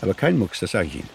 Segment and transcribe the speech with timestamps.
[0.00, 1.08] Aber kein Mucks, das sage ich Ihnen.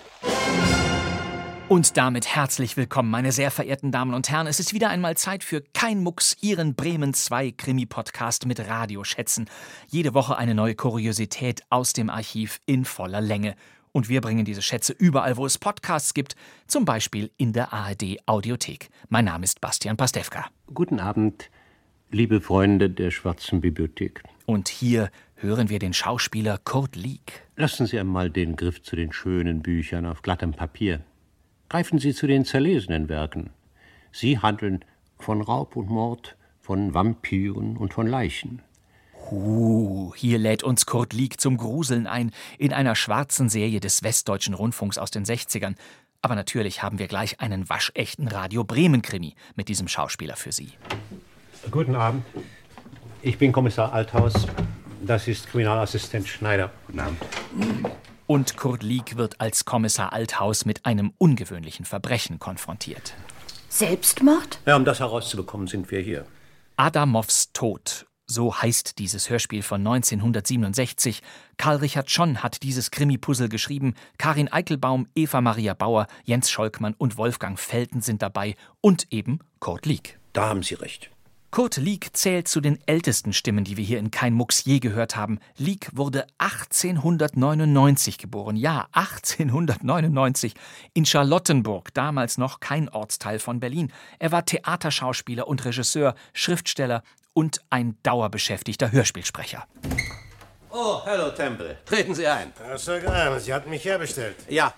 [1.68, 4.46] Und damit herzlich willkommen, meine sehr verehrten Damen und Herren.
[4.46, 9.50] Es ist wieder einmal Zeit für Kein Mucks, Ihren Bremen 2 Krimi-Podcast mit Radioschätzen.
[9.88, 13.56] Jede Woche eine neue Kuriosität aus dem Archiv in voller Länge.
[13.92, 16.36] Und wir bringen diese Schätze überall, wo es Podcasts gibt,
[16.68, 18.90] zum Beispiel in der ARD Audiothek.
[19.10, 20.46] Mein Name ist Bastian Pastewka.
[20.72, 21.50] Guten Abend,
[22.12, 24.22] liebe Freunde der Schwarzen Bibliothek.
[24.46, 25.10] Und hier
[25.46, 27.44] hören wir den Schauspieler Kurt Lieck.
[27.56, 31.02] Lassen Sie einmal den Griff zu den schönen Büchern auf glattem Papier.
[31.70, 33.52] Greifen Sie zu den zerlesenen Werken.
[34.12, 34.84] Sie handeln
[35.20, 38.62] von Raub und Mord, von Vampiren und von Leichen.
[39.32, 44.54] Uh, hier lädt uns Kurt Lieck zum Gruseln ein, in einer schwarzen Serie des Westdeutschen
[44.54, 45.76] Rundfunks aus den 60ern.
[46.22, 50.70] Aber natürlich haben wir gleich einen waschechten Radio Bremen-Krimi mit diesem Schauspieler für Sie.
[51.72, 52.24] Guten Abend.
[53.22, 54.48] Ich bin Kommissar Althaus.
[55.06, 56.72] Das ist Kriminalassistent Schneider.
[56.88, 57.22] Guten Abend.
[58.26, 63.14] Und Kurt Lieck wird als Kommissar Althaus mit einem ungewöhnlichen Verbrechen konfrontiert.
[63.70, 64.60] Selbstmord?
[64.66, 66.26] Ja, um das herauszubekommen, sind wir hier.
[66.78, 68.08] Adamows Tod.
[68.26, 71.22] So heißt dieses Hörspiel von 1967.
[71.58, 73.94] Karl Richard Schon hat dieses Krimi-Puzzle geschrieben.
[74.18, 78.56] Karin Eichelbaum, Eva Maria Bauer, Jens Scholkmann und Wolfgang Felten sind dabei.
[78.82, 80.18] Und eben Kurt Lieck.
[80.34, 81.12] Da haben Sie recht.
[81.56, 85.16] Kurt Lieck zählt zu den ältesten Stimmen, die wir hier in Kein Mucks je gehört
[85.16, 85.40] haben.
[85.56, 88.58] Lieck wurde 1899 geboren.
[88.58, 90.54] Ja, 1899
[90.94, 93.94] in Charlottenburg, damals noch kein Ortsteil von Berlin.
[94.20, 99.66] Er war Theaterschauspieler und Regisseur, Schriftsteller und ein dauerbeschäftigter Hörspielsprecher.
[100.72, 101.78] Oh, hallo Temple.
[101.86, 102.52] Treten Sie ein.
[102.68, 104.36] Herr Sir Graham, Sie hatten mich herbestellt.
[104.50, 104.74] Ja,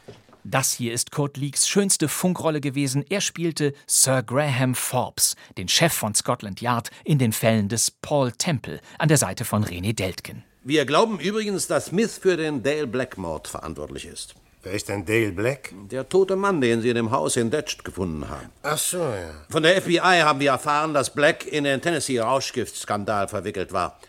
[0.49, 3.03] Das hier ist Kurt Leaks schönste Funkrolle gewesen.
[3.09, 8.31] Er spielte Sir Graham Forbes, den Chef von Scotland Yard, in den Fällen des Paul
[8.31, 10.45] Temple an der Seite von René Deltgen.
[10.63, 14.35] wir glauben übrigens, dass Smith für den Dale Black-Mord verantwortlich ist.
[14.63, 15.73] Wer ist denn Dale Black?
[15.91, 18.49] Der tote Mann, den Sie in dem Haus in Detched gefunden haben.
[18.63, 19.31] Ach so, ja.
[19.49, 23.99] Von der FBI haben wir erfahren, dass Black in den Tennessee-Rauschgiftskandal verwickelt war.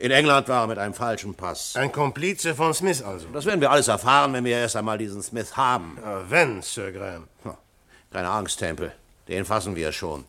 [0.00, 1.74] In England war er mit einem falschen Pass.
[1.74, 3.26] Ein Komplize von Smith also.
[3.32, 5.98] Das werden wir alles erfahren, wenn wir erst einmal diesen Smith haben.
[6.00, 7.24] Ja, wenn, Sir Graham.
[8.12, 8.92] Keine Angst, Temple.
[9.26, 10.24] Den fassen wir schon.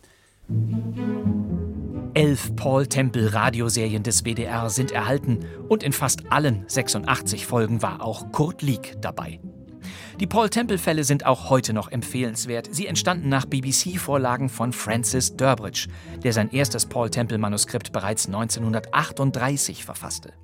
[2.14, 8.02] Elf Paul Temple Radioserien des WDR sind erhalten und in fast allen 86 Folgen war
[8.02, 9.38] auch Kurt Lieck dabei.
[10.20, 12.68] Die Paul Temple-Fälle sind auch heute noch empfehlenswert.
[12.70, 15.88] Sie entstanden nach BBC-Vorlagen von Francis Durbridge,
[16.22, 20.34] der sein erstes Paul Temple-Manuskript bereits 1938 verfasste.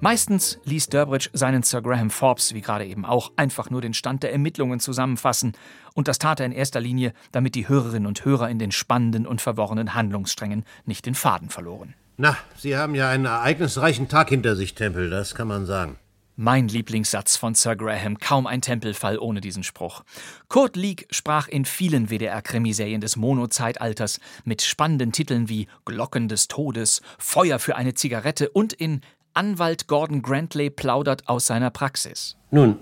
[0.00, 4.24] Meistens ließ Durbridge seinen Sir Graham Forbes, wie gerade eben auch, einfach nur den Stand
[4.24, 5.52] der Ermittlungen zusammenfassen.
[5.94, 9.26] Und das tat er in erster Linie, damit die Hörerinnen und Hörer in den spannenden
[9.26, 11.94] und verworrenen Handlungssträngen nicht den Faden verloren.
[12.18, 15.96] Na, Sie haben ja einen ereignisreichen Tag hinter sich, Temple, das kann man sagen.
[16.40, 20.04] Mein Lieblingssatz von Sir Graham, kaum ein Tempelfall ohne diesen Spruch.
[20.46, 27.02] Kurt Lieck sprach in vielen WDR-Krimiserien des Mono-Zeitalters mit spannenden Titeln wie Glocken des Todes,
[27.18, 29.00] Feuer für eine Zigarette und in
[29.34, 32.36] Anwalt Gordon Grantley plaudert aus seiner Praxis.
[32.52, 32.76] Nun,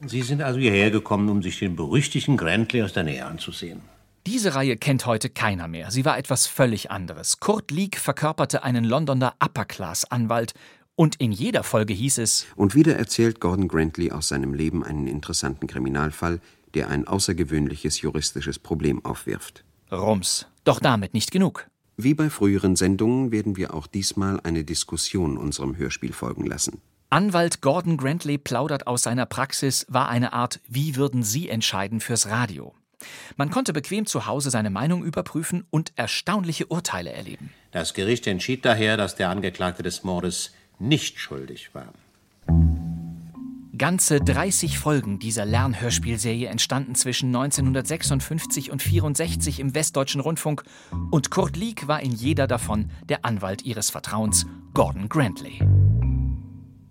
[0.00, 3.82] Sie sind also hierher gekommen, um sich den berüchtigten Grantley aus der Nähe anzusehen.
[4.26, 5.92] Diese Reihe kennt heute keiner mehr.
[5.92, 7.38] Sie war etwas völlig anderes.
[7.38, 10.52] Kurt Lieck verkörperte einen Londoner Upper-Class-Anwalt
[10.96, 15.06] und in jeder Folge hieß es Und wieder erzählt Gordon Grantley aus seinem Leben einen
[15.06, 16.40] interessanten Kriminalfall,
[16.74, 19.64] der ein außergewöhnliches juristisches Problem aufwirft.
[19.92, 20.46] Rums.
[20.64, 21.68] Doch damit nicht genug.
[21.96, 26.82] Wie bei früheren Sendungen werden wir auch diesmal eine Diskussion unserem Hörspiel folgen lassen.
[27.08, 32.26] Anwalt Gordon Grantley plaudert aus seiner Praxis war eine Art Wie würden Sie entscheiden fürs
[32.28, 32.74] Radio.
[33.36, 37.50] Man konnte bequem zu Hause seine Meinung überprüfen und erstaunliche Urteile erleben.
[37.70, 41.92] Das Gericht entschied daher, dass der Angeklagte des Mordes nicht schuldig war.
[43.78, 50.62] Ganze 30 Folgen dieser Lernhörspielserie entstanden zwischen 1956 und 64 im Westdeutschen Rundfunk
[51.10, 55.60] und Kurt Lieck war in jeder davon der Anwalt ihres Vertrauens, Gordon Grantley.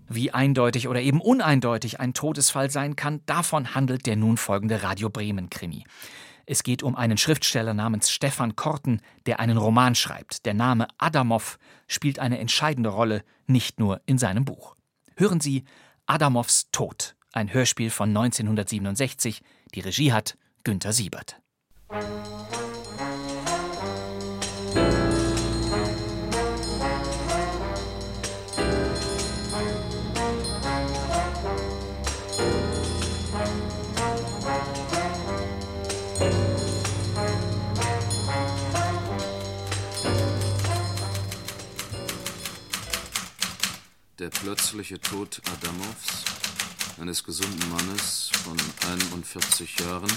[0.08, 5.10] Wie eindeutig oder eben uneindeutig ein Todesfall sein kann, davon handelt der nun folgende Radio
[5.10, 5.82] Bremen Krimi.
[6.46, 10.46] Es geht um einen Schriftsteller namens Stefan Korten, der einen Roman schreibt.
[10.46, 11.58] Der Name Adamow
[11.88, 14.76] spielt eine entscheidende Rolle, nicht nur in seinem Buch.
[15.16, 15.64] Hören Sie
[16.06, 19.42] Adamows Tod, ein Hörspiel von 1967.
[19.74, 21.40] Die Regie hat Günter Siebert.
[44.18, 46.24] Der plötzliche Tod Adamovs,
[46.98, 48.56] eines gesunden Mannes von
[48.90, 50.10] 41 Jahren,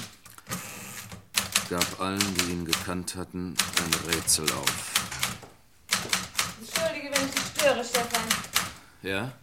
[1.69, 4.94] gab allen, die ihn gekannt hatten, ein Rätsel auf.
[6.62, 8.24] Entschuldige, wenn ich dich störe, Stefan.
[9.01, 9.34] Ja?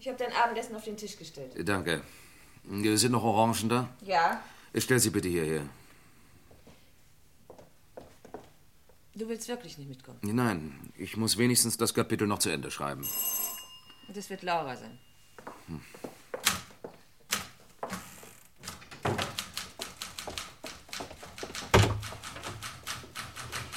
[0.00, 1.52] Ich habe dein Abendessen auf den Tisch gestellt.
[1.68, 2.02] Danke.
[2.64, 3.88] Sind noch Orangen da?
[4.02, 4.42] Ja?
[4.76, 5.62] Stell sie bitte hierher.
[9.14, 10.18] Du willst wirklich nicht mitkommen.
[10.22, 13.08] Nein, ich muss wenigstens das Kapitel noch zu Ende schreiben.
[14.08, 14.98] Das wird Laura sein.
[15.66, 15.80] Hm.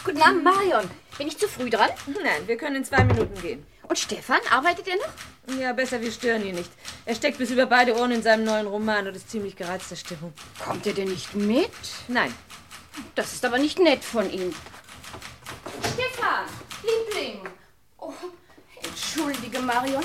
[0.03, 0.89] Guten Abend, Marion.
[1.17, 1.89] Bin ich zu früh dran?
[2.23, 3.65] Nein, wir können in zwei Minuten gehen.
[3.87, 5.59] Und Stefan, arbeitet er noch?
[5.59, 6.71] Ja, besser, wir stören ihn nicht.
[7.05, 10.33] Er steckt bis über beide Ohren in seinem neuen Roman und ist ziemlich gereizter Stimmung.
[10.63, 11.71] Kommt er denn nicht mit?
[12.07, 12.33] Nein.
[13.15, 14.53] Das ist aber nicht nett von ihm.
[15.93, 16.45] Stefan,
[16.83, 17.41] Liebling.
[17.97, 18.13] Oh,
[19.17, 20.03] entschuldige, Marion.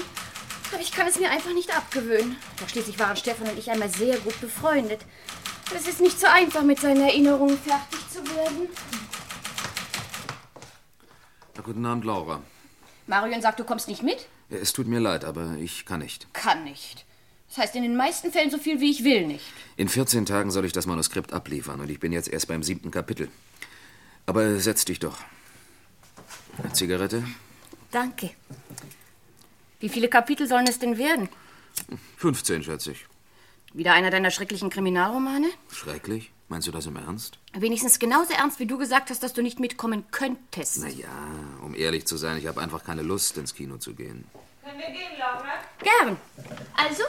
[0.73, 2.37] Aber ich kann es mir einfach nicht abgewöhnen.
[2.59, 5.01] Doch schließlich waren Stefan und ich einmal sehr gut befreundet.
[5.75, 8.69] Es ist nicht so einfach, mit seinen Erinnerungen fertig zu werden.
[11.57, 12.43] Na, guten Abend, Laura.
[13.07, 14.27] Marion sagt, du kommst nicht mit?
[14.49, 16.33] Ja, Es tut mir leid, aber ich kann nicht.
[16.33, 17.05] Kann nicht.
[17.49, 19.45] Das heißt in den meisten Fällen so viel wie ich will nicht.
[19.77, 22.91] In 14 Tagen soll ich das Manuskript abliefern und ich bin jetzt erst beim siebten
[22.91, 23.29] Kapitel.
[24.25, 25.19] Aber setz dich doch.
[26.63, 27.25] Eine Zigarette?
[27.91, 28.31] Danke.
[29.83, 31.29] Wie viele Kapitel sollen es denn werden?
[32.19, 33.05] 15, schätze ich.
[33.73, 35.49] Wieder einer deiner schrecklichen Kriminalromane?
[35.73, 36.31] Schrecklich?
[36.49, 37.39] Meinst du das im Ernst?
[37.53, 40.79] Wenigstens genauso ernst, wie du gesagt hast, dass du nicht mitkommen könntest.
[40.83, 41.09] Na ja,
[41.65, 44.25] um ehrlich zu sein, ich habe einfach keine Lust, ins Kino zu gehen.
[44.63, 45.55] Können wir gehen, Laura?
[45.81, 46.17] Gern.
[46.77, 47.03] Also,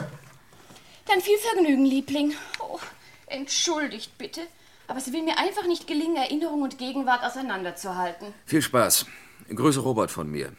[1.06, 2.34] dann viel Vergnügen, Liebling.
[2.58, 2.80] Oh,
[3.28, 4.40] entschuldigt bitte.
[4.88, 8.34] Aber es will mir einfach nicht gelingen, Erinnerung und Gegenwart auseinanderzuhalten.
[8.46, 9.06] Viel Spaß.
[9.54, 10.52] Grüße Robert von mir.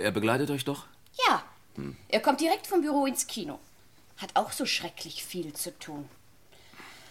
[0.00, 0.86] Er begleitet euch doch?
[1.28, 1.42] Ja,
[1.80, 1.96] Hm.
[2.08, 3.58] er kommt direkt vom Büro ins Kino.
[4.16, 6.08] Hat auch so schrecklich viel zu tun.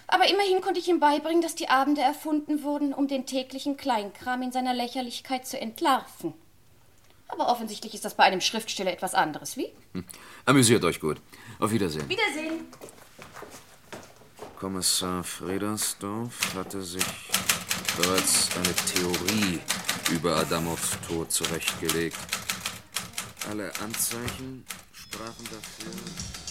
[0.08, 4.42] Aber immerhin konnte ich ihm beibringen, dass die Abende erfunden wurden, um den täglichen Kleinkram
[4.42, 6.34] in seiner Lächerlichkeit zu entlarven.
[7.28, 9.72] Aber offensichtlich ist das bei einem Schriftsteller etwas anderes, wie?
[9.94, 10.04] Hm.
[10.46, 11.22] Amüsiert euch gut.
[11.60, 12.10] Auf Wiedersehen.
[12.10, 12.68] Wiedersehen.
[14.60, 17.06] Kommissar Fredersdorf hatte sich
[17.96, 19.60] bereits eine Theorie
[20.12, 22.18] über Adamovs Tod zurechtgelegt.
[23.50, 24.64] Alle Anzeichen
[24.94, 26.50] sprachen dafür, dass...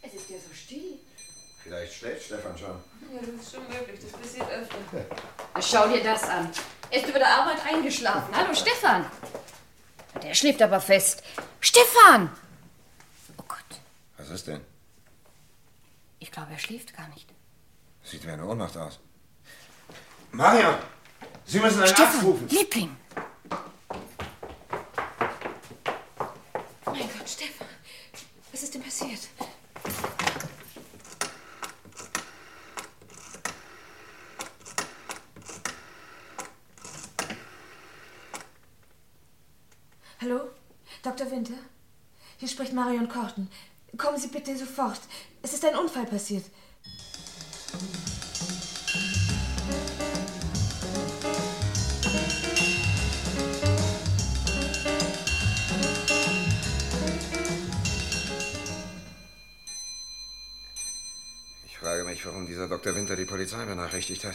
[0.00, 1.00] Es ist ja so still.
[1.62, 2.68] Vielleicht schläft Stefan schon.
[2.68, 4.00] Ja, das ist schon möglich.
[4.00, 4.76] Das passiert öfter.
[5.60, 6.50] Schau dir das an.
[6.90, 8.34] Er ist über der Arbeit eingeschlafen.
[8.34, 9.04] Hallo, Stefan.
[10.22, 11.22] Der schläft aber fest.
[11.60, 12.30] Stefan!
[14.18, 14.60] Was ist denn?
[16.18, 17.28] Ich glaube, er schläft gar nicht.
[18.02, 18.98] Sieht wie eine Ohnmacht aus.
[20.32, 20.74] Marion!
[21.44, 22.48] Sie müssen einen Arzt Stefan, rufen.
[22.48, 22.96] Liebling.
[26.86, 27.66] Mein Gott, Stefan.
[28.52, 29.20] Was ist denn passiert?
[40.28, 40.40] Hallo?
[41.04, 41.30] Dr.
[41.30, 41.54] Winter?
[42.38, 43.48] Hier spricht Marion Korten.
[43.96, 44.98] Kommen Sie bitte sofort.
[45.40, 46.44] Es ist ein Unfall passiert.
[61.66, 62.96] Ich frage mich, warum dieser Dr.
[62.96, 64.34] Winter die Polizei benachrichtigt hat.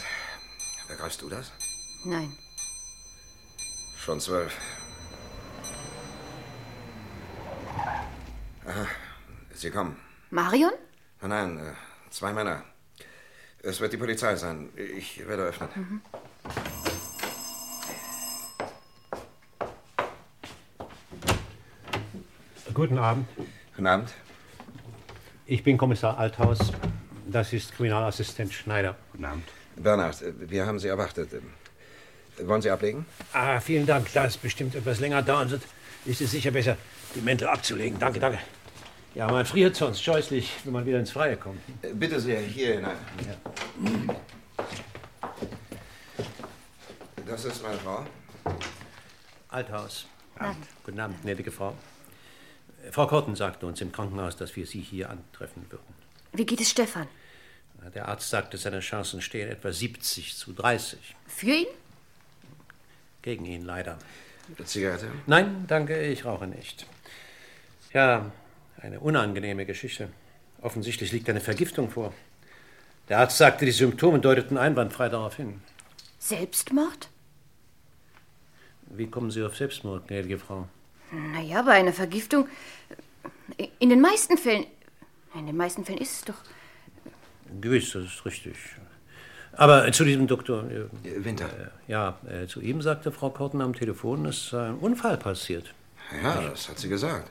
[0.88, 1.52] Begreifst du das?
[2.04, 2.34] Nein.
[3.98, 4.56] Schon zwölf.
[8.64, 8.86] Aha,
[9.54, 9.96] Sie kommen.
[10.30, 10.72] Marion?
[11.20, 12.62] Nein, nein, äh, zwei Männer.
[13.62, 14.70] Es wird die Polizei sein.
[14.76, 15.68] Ich werde öffnen.
[15.74, 16.00] Mhm.
[22.74, 23.26] Guten Abend.
[23.76, 24.10] Guten Abend.
[25.46, 26.58] Ich bin Kommissar Althaus.
[27.26, 28.96] Das ist Kriminalassistent Schneider.
[29.12, 29.44] Guten Abend.
[29.76, 31.30] Bernhard, äh, wir haben Sie erwartet.
[32.38, 33.06] Wollen Sie ablegen?
[33.32, 34.12] Ah, vielen Dank.
[34.14, 35.62] Da es bestimmt etwas länger dauern wird,
[36.04, 36.76] ist es sicher besser,
[37.14, 37.98] die Mäntel abzulegen.
[37.98, 38.38] Danke, danke.
[39.14, 41.60] Ja, man friert sonst scheußlich, wenn man wieder ins Freie kommt.
[41.82, 42.96] Äh, Bitte sehr, hier hinein.
[47.26, 48.06] Das ist meine Frau.
[49.48, 50.06] Althaus.
[50.38, 50.66] Abend.
[50.84, 51.76] Guten Abend, gnädige Frau.
[52.90, 55.94] Frau Korten sagte uns im Krankenhaus, dass wir Sie hier antreffen würden.
[56.32, 57.06] Wie geht es Stefan?
[57.94, 61.16] Der Arzt sagte, seine Chancen stehen etwa 70 zu 30.
[61.26, 61.66] Für ihn?
[63.22, 63.98] Gegen ihn leider.
[64.64, 65.08] Zigarette?
[65.26, 66.86] Nein, danke, ich rauche nicht.
[67.92, 68.32] Ja,
[68.80, 70.08] eine unangenehme Geschichte.
[70.60, 72.12] Offensichtlich liegt eine Vergiftung vor.
[73.08, 75.60] Der Arzt sagte, die Symptome deuteten einwandfrei darauf hin.
[76.18, 77.08] Selbstmord?
[78.86, 80.68] Wie kommen Sie auf Selbstmord, gnädige Frau?
[81.10, 82.48] Naja, bei einer Vergiftung.
[83.78, 84.66] In den meisten Fällen.
[85.34, 86.34] In den meisten Fällen ist es doch.
[87.60, 88.56] Gewiss, das ist richtig.
[89.52, 90.64] Aber zu diesem Doktor.
[90.70, 91.46] Äh, Winter.
[91.46, 95.74] Äh, ja, äh, zu ihm sagte Frau Korten am Telefon, es sei ein Unfall passiert.
[96.22, 97.30] Ja, das hat sie gesagt.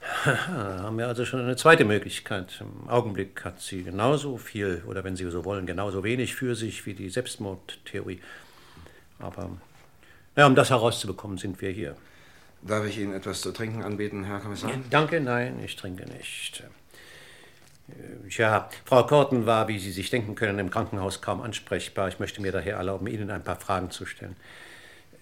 [0.00, 2.60] Haha, haben wir also schon eine zweite Möglichkeit.
[2.60, 6.86] Im Augenblick hat sie genauso viel, oder wenn Sie so wollen, genauso wenig für sich
[6.86, 8.20] wie die Selbstmordtheorie.
[9.18, 9.50] Aber
[10.36, 11.96] ja, um das herauszubekommen, sind wir hier.
[12.62, 14.70] Darf ich Ihnen etwas zu trinken anbieten, Herr Kommissar?
[14.90, 16.62] Danke, nein, ich trinke nicht.
[17.88, 22.08] Äh, Tja, Frau Korten war, wie Sie sich denken können, im Krankenhaus kaum ansprechbar.
[22.08, 24.36] Ich möchte mir daher erlauben, Ihnen ein paar Fragen zu stellen.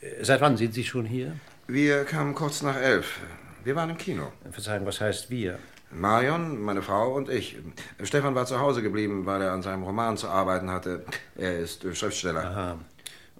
[0.00, 1.32] Äh, Seit wann sind Sie schon hier?
[1.66, 3.18] Wir kamen kurz nach elf.
[3.66, 4.30] Wir waren im Kino.
[4.52, 5.58] Verzeihung, was heißt wir?
[5.90, 7.56] Marion, meine Frau und ich.
[8.04, 11.04] Stefan war zu Hause geblieben, weil er an seinem Roman zu arbeiten hatte.
[11.34, 12.44] Er ist Schriftsteller.
[12.44, 12.78] Aha.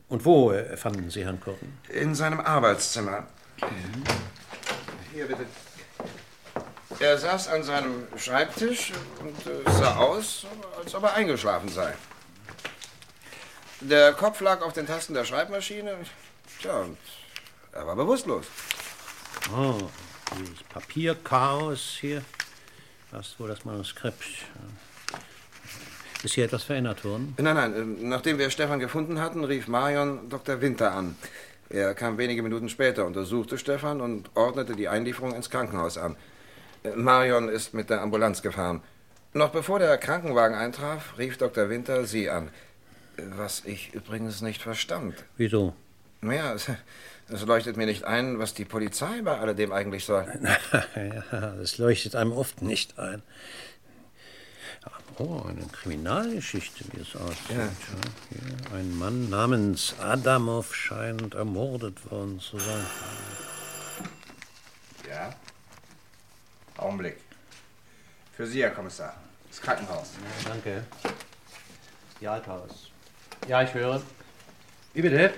[0.09, 1.79] Und wo äh, fanden Sie Herrn Korten?
[1.91, 3.29] In seinem Arbeitszimmer.
[5.15, 5.47] Hier bitte.
[6.99, 10.45] Er saß an seinem Schreibtisch und äh, sah aus,
[10.77, 11.95] als ob er eingeschlafen sei.
[13.81, 15.99] Der Kopf lag auf den Tasten der Schreibmaschine.
[16.61, 16.99] Tja, und
[17.71, 18.47] er war bewusstlos.
[19.57, 19.79] Oh,
[20.39, 22.23] dieses Papierchaos hier.
[23.13, 24.25] Das ist wohl das Manuskript.
[26.23, 27.35] Ist hier etwas verändert worden?
[27.39, 27.75] Nein, nein.
[27.77, 30.61] ähm, Nachdem wir Stefan gefunden hatten, rief Marion Dr.
[30.61, 31.17] Winter an.
[31.69, 36.17] Er kam wenige Minuten später, untersuchte Stefan und ordnete die Einlieferung ins Krankenhaus an.
[36.83, 38.83] Äh, Marion ist mit der Ambulanz gefahren.
[39.35, 41.69] Noch bevor der Krankenwagen eintraf, rief Dr.
[41.69, 42.49] Winter Sie an.
[43.17, 45.15] Äh, Was ich übrigens nicht verstand.
[45.37, 45.75] Wieso?
[46.23, 46.57] Naja,
[47.29, 50.27] es, leuchtet mir nicht ein, was die Polizei bei alledem eigentlich soll.
[51.33, 53.23] ja, das leuchtet einem oft nicht ein.
[55.19, 57.57] Oh, eine Kriminalgeschichte, wie es aussieht.
[57.57, 58.77] Ja.
[58.77, 62.85] Ein Mann namens Adamov scheint ermordet worden zu sein.
[65.09, 65.35] Ja?
[66.77, 67.17] Augenblick.
[68.37, 69.17] Für Sie, Herr Kommissar.
[69.49, 70.11] Das Krankenhaus.
[70.45, 70.85] Ja, danke.
[72.21, 72.91] Die Althaus.
[73.49, 74.03] Ja, ich höre.
[74.93, 75.33] Wie bitte?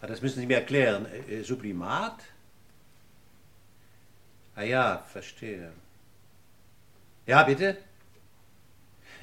[0.00, 1.06] Das müssen Sie mir erklären.
[1.28, 2.22] Äh, Sublimat?
[4.54, 5.72] Ah ja, verstehe.
[7.26, 7.76] Ja, bitte?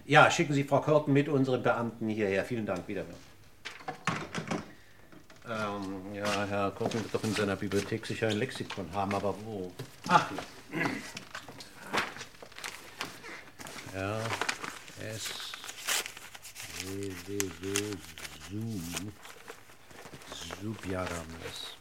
[0.05, 2.45] Ja, schicken Sie Frau Korten mit unseren Beamten hierher.
[2.45, 3.15] Vielen Dank, wiederhören.
[5.47, 9.71] Ähm, ja, Herr Korten wird doch in seiner Bibliothek sicher ein Lexikon haben, aber wo?
[10.07, 10.85] Ach, hier.
[13.95, 14.19] Ja,
[15.13, 15.53] S.
[16.85, 17.97] W, W, W,
[18.49, 19.11] Zoom.
[20.61, 21.75] Subjadames.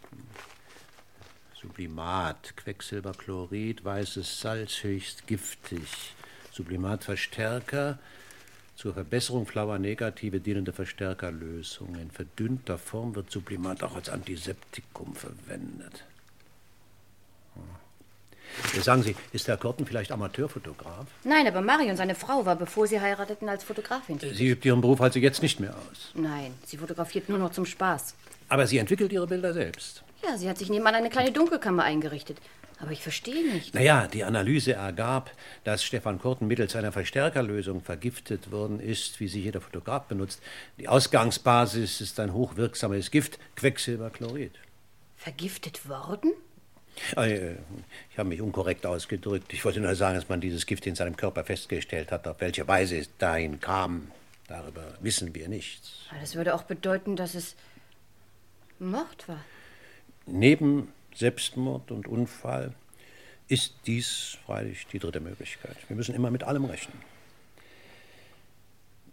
[1.60, 6.14] Sublimat, Quecksilberchlorid, weißes Salz, höchst giftig.
[6.52, 7.98] Sublimatverstärker,
[8.76, 11.94] zur Verbesserung flauer Negative dienende Verstärkerlösung.
[11.96, 16.04] In verdünnter Form wird Sublimat auch als Antiseptikum verwendet.
[17.54, 17.83] Hm.
[18.82, 21.06] Sagen Sie, ist Herr Korten vielleicht Amateurfotograf?
[21.24, 24.18] Nein, aber Marion, seine Frau, war, bevor sie heirateten, als Fotografin.
[24.18, 24.36] tätig.
[24.36, 26.10] Sie übt Ihren Beruf also jetzt nicht mehr aus.
[26.14, 28.14] Nein, sie fotografiert nur noch zum Spaß.
[28.48, 30.02] Aber sie entwickelt Ihre Bilder selbst.
[30.26, 32.38] Ja, sie hat sich nebenan eine kleine Dunkelkammer eingerichtet.
[32.80, 33.74] Aber ich verstehe nicht.
[33.74, 35.30] Naja, die Analyse ergab,
[35.62, 40.42] dass Stefan Kurten mittels einer Verstärkerlösung vergiftet worden ist, wie sie jeder Fotograf benutzt.
[40.78, 44.52] Die Ausgangsbasis ist ein hochwirksames Gift, Quecksilberchlorid.
[45.16, 46.32] Vergiftet worden?
[47.16, 47.52] Äh,
[48.12, 49.52] Ich habe mich unkorrekt ausgedrückt.
[49.52, 52.26] Ich wollte nur sagen, dass man dieses Gift in seinem Körper festgestellt hat.
[52.28, 54.10] Auf welche Weise es dahin kam,
[54.48, 56.06] darüber wissen wir nichts.
[56.10, 57.56] Aber Das würde auch bedeuten, dass es
[58.78, 59.40] Mord war.
[60.26, 62.72] Neben Selbstmord und Unfall
[63.48, 65.76] ist dies freilich die dritte Möglichkeit.
[65.88, 66.98] Wir müssen immer mit allem rechnen.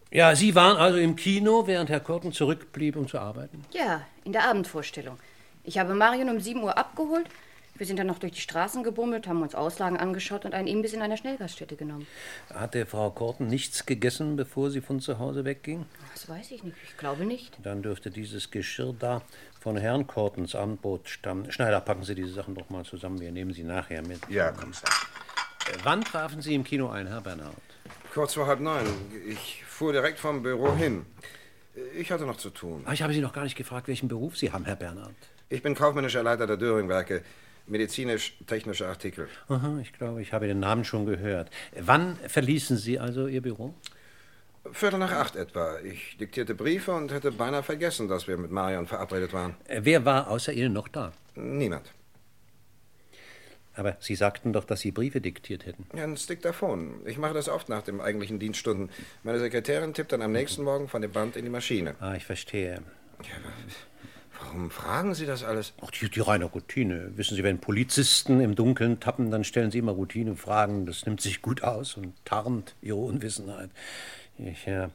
[0.09, 3.63] Ja, Sie waren also im Kino, während Herr Korten zurückblieb, um zu arbeiten?
[3.71, 5.17] Ja, in der Abendvorstellung.
[5.63, 7.27] Ich habe Marion um 7 Uhr abgeholt.
[7.81, 10.93] Wir sind dann noch durch die Straßen gebummelt, haben uns Auslagen angeschaut und einen Imbiss
[10.93, 12.05] in einer Schnellgaststätte genommen.
[12.53, 15.87] Hatte Frau Korten nichts gegessen, bevor sie von zu Hause wegging?
[16.13, 16.77] Das weiß ich nicht.
[16.83, 17.57] Ich glaube nicht.
[17.63, 19.23] Dann dürfte dieses Geschirr da
[19.59, 21.51] von Herrn Kortens Abendbrot stammen.
[21.51, 23.19] Schneider, packen Sie diese Sachen doch mal zusammen.
[23.19, 24.19] Wir nehmen sie nachher mit.
[24.29, 24.91] Ja, Kommissar.
[25.67, 27.55] Äh, Wann trafen Sie im Kino ein, Herr Bernhard?
[28.13, 28.85] Kurz vor halb neun.
[29.27, 31.07] Ich fuhr direkt vom Büro hin.
[31.97, 32.83] Ich hatte noch zu tun.
[32.85, 35.15] Ah, ich habe Sie noch gar nicht gefragt, welchen Beruf Sie haben, Herr Bernhard.
[35.49, 37.23] Ich bin kaufmännischer Leiter der Döring-Werke.
[37.67, 39.27] Medizinisch-technische Artikel.
[39.47, 41.49] Aha, ich glaube, ich habe den Namen schon gehört.
[41.79, 43.73] Wann verließen Sie also Ihr Büro?
[44.73, 45.79] Viertel nach acht etwa.
[45.79, 49.55] Ich diktierte Briefe und hätte beinahe vergessen, dass wir mit Marion verabredet waren.
[49.67, 51.13] Äh, Wer war außer Ihnen noch da?
[51.35, 51.91] Niemand.
[53.73, 55.85] Aber Sie sagten doch, dass Sie Briefe diktiert hätten.
[55.97, 57.01] Ja, ein Diktaphon.
[57.05, 58.89] Ich mache das oft nach den eigentlichen Dienststunden.
[59.23, 61.95] Meine Sekretärin tippt dann am nächsten Morgen von dem Band in die Maschine.
[61.99, 62.81] Ah, ich verstehe.
[63.23, 63.53] Ja, aber
[64.45, 65.73] warum fragen Sie das alles?
[65.81, 67.11] Ach, die, die reine Routine.
[67.15, 70.85] Wissen Sie, wenn Polizisten im Dunkeln tappen, dann stellen sie immer Routinefragen.
[70.85, 73.69] Das nimmt sich gut aus und tarnt ihre Unwissenheit.
[74.37, 74.89] Ich, ja.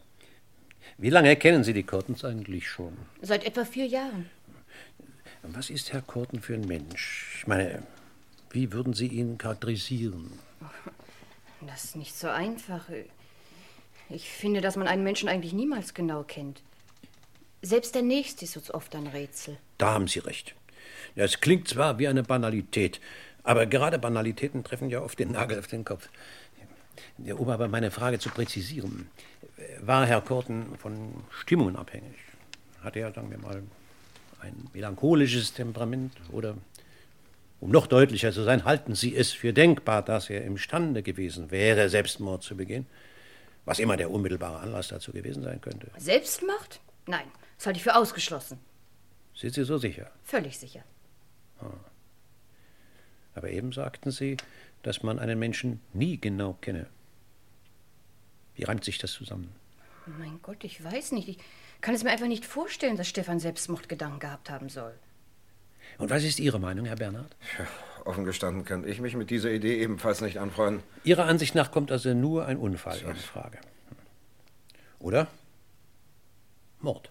[0.98, 2.96] Wie lange kennen Sie die Kortens eigentlich schon?
[3.20, 4.30] Seit etwa vier Jahren.
[5.42, 7.36] Was ist Herr Korten für ein Mensch?
[7.38, 7.82] Ich meine,
[8.50, 10.32] wie würden Sie ihn charakterisieren?
[11.60, 12.86] Das ist nicht so einfach.
[14.08, 16.62] Ich finde, dass man einen Menschen eigentlich niemals genau kennt.
[17.66, 19.56] Selbst der Nächste ist uns oft ein Rätsel.
[19.78, 20.54] Da haben Sie recht.
[21.16, 23.00] Ja, es klingt zwar wie eine Banalität,
[23.42, 26.08] aber gerade Banalitäten treffen ja oft den Nagel auf den Kopf.
[27.18, 29.10] Um aber meine Frage zu präzisieren.
[29.80, 32.14] War Herr Korten von Stimmungen abhängig?
[32.82, 33.64] Hatte er, sagen wir mal,
[34.42, 36.12] ein melancholisches Temperament?
[36.30, 36.56] Oder,
[37.58, 41.88] um noch deutlicher zu sein, halten Sie es für denkbar, dass er imstande gewesen wäre,
[41.88, 42.86] Selbstmord zu begehen?
[43.64, 45.90] Was immer der unmittelbare Anlass dazu gewesen sein könnte.
[45.98, 46.80] Selbstmord?
[47.08, 47.26] Nein,
[47.56, 48.58] das halte ich für ausgeschlossen.
[49.34, 50.10] Sind Sie so sicher?
[50.24, 50.82] Völlig sicher.
[51.60, 51.66] Ah.
[53.34, 54.36] Aber eben sagten Sie,
[54.82, 56.86] dass man einen Menschen nie genau kenne.
[58.54, 59.52] Wie reimt sich das zusammen?
[60.18, 61.28] Mein Gott, ich weiß nicht.
[61.28, 61.38] Ich
[61.80, 64.94] kann es mir einfach nicht vorstellen, dass Stefan Selbstmordgedanken gehabt haben soll.
[65.98, 67.36] Und was ist Ihre Meinung, Herr Bernhard?
[67.58, 67.66] Ja,
[68.04, 70.82] offen gestanden kann ich mich mit dieser Idee ebenfalls nicht anfreunden.
[71.04, 73.08] Ihrer Ansicht nach kommt also nur ein Unfall So.
[73.08, 73.58] in Frage.
[74.98, 75.26] Oder?
[76.80, 77.10] Mord.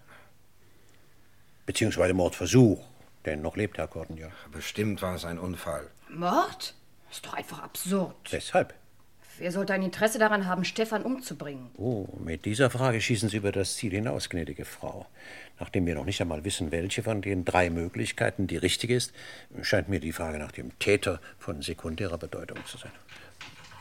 [1.66, 2.84] Beziehungsweise Mordversuch.
[3.24, 4.28] Denn noch lebt Herr Korten ja.
[4.52, 5.90] Bestimmt war es ein Unfall.
[6.08, 6.74] Mord?
[7.10, 8.14] Ist doch einfach absurd.
[8.30, 8.74] Weshalb?
[9.38, 11.68] Wer sollte ein Interesse daran haben, Stefan umzubringen?
[11.76, 15.06] Oh, mit dieser Frage schießen Sie über das Ziel hinaus, gnädige Frau.
[15.60, 19.12] Nachdem wir noch nicht einmal wissen, welche von den drei Möglichkeiten die richtige ist,
[19.60, 22.92] scheint mir die Frage nach dem Täter von sekundärer Bedeutung zu sein.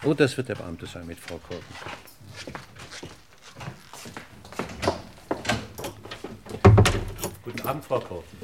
[0.04, 1.64] Oh, das wird der Beamte sein mit Frau Korten.
[7.46, 8.38] Guten Abend, Frau Korten.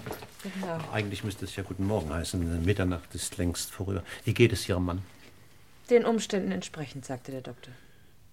[0.43, 0.85] Guten Abend.
[0.93, 2.63] Eigentlich müsste es ja Guten Morgen heißen.
[2.63, 4.03] Mitternacht ist längst vorüber.
[4.25, 5.01] Wie geht es Ihrem Mann?
[5.89, 7.73] Den Umständen entsprechend, sagte der Doktor.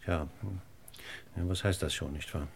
[0.07, 0.61] Ja, hm.
[1.37, 2.48] ja was heißt das schon, nicht wahr?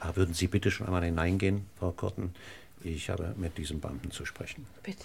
[0.00, 2.34] Aber würden Sie bitte schon einmal hineingehen, Frau Korten?
[2.82, 4.66] Ich habe mit diesem Beamten zu sprechen.
[4.82, 5.04] Bitte.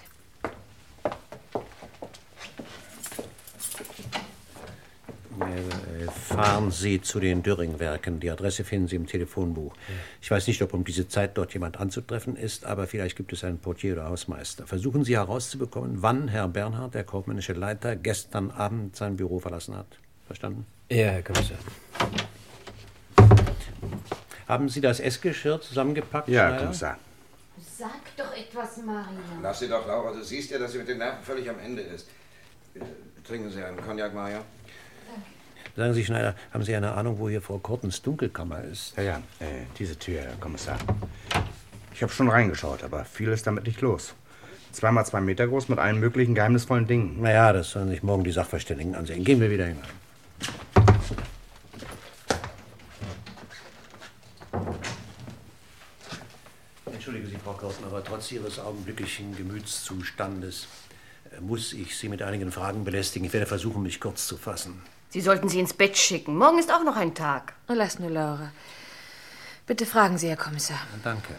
[6.27, 8.19] Fahren Sie zu den Döring-Werken.
[8.19, 9.73] Die Adresse finden Sie im Telefonbuch.
[10.21, 13.43] Ich weiß nicht, ob um diese Zeit dort jemand anzutreffen ist, aber vielleicht gibt es
[13.43, 14.67] einen Portier oder Hausmeister.
[14.67, 19.87] Versuchen Sie herauszubekommen, wann Herr Bernhard, der kaufmännische Leiter, gestern Abend sein Büro verlassen hat.
[20.25, 20.65] Verstanden?
[20.89, 21.57] Ja, Herr Kommissar.
[24.47, 26.29] Haben Sie das Essgeschirr zusammengepackt?
[26.29, 26.63] Ja, Schneider?
[26.63, 26.97] Kommissar.
[27.77, 29.41] Sag doch etwas, Marion.
[29.41, 30.13] Lass sie doch, Laura.
[30.13, 32.07] Du siehst ja, dass sie mit den Nerven völlig am Ende ist.
[32.75, 32.79] Äh,
[33.27, 34.41] Trinken Sie einen Cognac, Maja?
[35.77, 38.97] Sagen Sie, Schneider, haben Sie eine Ahnung, wo hier Frau Kortens Dunkelkammer ist?
[38.97, 40.75] Ja, ja, äh, diese Tür, Herr Kommissar.
[41.93, 44.15] Ich habe schon reingeschaut, aber viel ist damit nicht los.
[44.71, 47.21] Zweimal zwei Meter groß mit allen möglichen geheimnisvollen Dingen.
[47.21, 49.23] Naja, das sollen sich morgen die Sachverständigen ansehen.
[49.23, 49.83] Gehen wir wieder hinein.
[56.91, 60.67] Entschuldigen Sie, Frau Korten, aber trotz Ihres augenblicklichen Gemütszustandes
[61.31, 63.27] äh, muss ich Sie mit einigen Fragen belästigen.
[63.27, 64.81] Ich werde versuchen, mich kurz zu fassen.
[65.09, 66.35] Sie sollten sie ins Bett schicken.
[66.37, 67.53] Morgen ist auch noch ein Tag.
[67.69, 68.51] Oh, lass nur, Laura.
[69.65, 70.79] Bitte fragen Sie, Herr Kommissar.
[71.03, 71.33] Danke.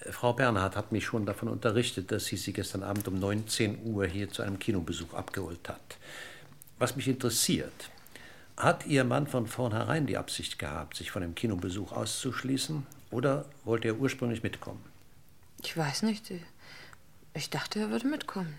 [0.00, 3.84] Äh, Frau Bernhard hat mich schon davon unterrichtet, dass sie Sie gestern Abend um 19
[3.84, 5.98] Uhr hier zu einem Kinobesuch abgeholt hat.
[6.78, 7.90] Was mich interessiert,
[8.56, 13.88] hat Ihr Mann von vornherein die Absicht gehabt, sich von dem Kinobesuch auszuschließen, oder wollte
[13.88, 14.84] er ursprünglich mitkommen?
[15.62, 16.32] Ich weiß nicht.
[17.34, 18.58] Ich dachte, er würde mitkommen.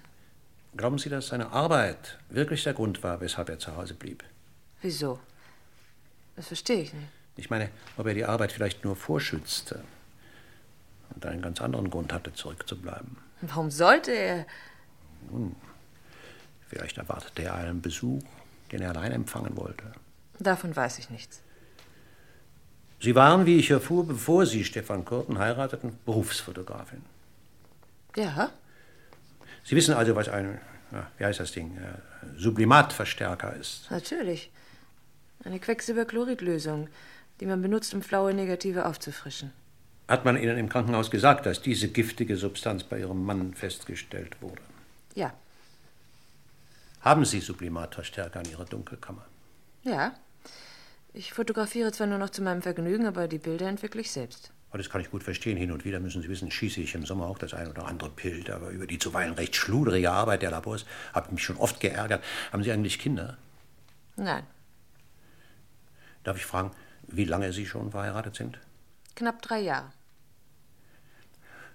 [0.77, 4.23] Glauben Sie, dass seine Arbeit wirklich der Grund war, weshalb er zu Hause blieb?
[4.83, 5.19] Wieso?
[6.35, 7.07] Das verstehe ich nicht.
[7.35, 9.83] Ich meine, ob er die Arbeit vielleicht nur vorschützte
[11.15, 13.17] und einen ganz anderen Grund hatte, zurückzubleiben.
[13.41, 14.45] Warum sollte er?
[15.31, 15.55] Nun,
[16.67, 18.21] vielleicht erwartete er einen Besuch,
[18.71, 19.83] den er allein empfangen wollte.
[20.37, 21.41] Davon weiß ich nichts.
[22.99, 27.03] Sie waren, wie ich erfuhr, bevor Sie Stefan Kurten heirateten, Berufsfotografin.
[28.15, 28.51] Ja,
[29.67, 30.59] Sie wissen also, was ein,
[31.17, 33.91] wie heißt das Ding, äh, Sublimatverstärker ist.
[33.91, 34.49] natürlich.
[35.43, 36.87] Eine Quecksilberchloridlösung,
[37.41, 39.51] die man benutzt, um flaue Negative aufzufrischen.
[40.07, 44.61] Hat man Ihnen im Krankenhaus gesagt, dass diese giftige Substanz bei Ihrem Mann festgestellt wurde?
[45.15, 45.33] Ja,
[47.01, 49.25] Haben Sie Sublimatverstärker in Ihrer Dunkelkammer?
[49.83, 50.13] ja.
[51.13, 54.51] Ich fotografiere zwar nur noch zu meinem Vergnügen, aber die Bilder entwickle ich selbst.
[54.73, 55.57] Oh, Das kann ich gut verstehen.
[55.57, 58.09] Hin und wieder müssen Sie wissen, schieße ich im Sommer auch das ein oder andere
[58.09, 58.49] Bild.
[58.49, 62.23] Aber über die zuweilen recht schluderige Arbeit der Labors habe ich mich schon oft geärgert.
[62.51, 63.37] Haben Sie eigentlich Kinder?
[64.17, 64.45] Nein,
[66.23, 66.71] Darf ich fragen,
[67.07, 68.59] wie lange Sie schon verheiratet sind?
[69.15, 69.91] knapp drei Jahre.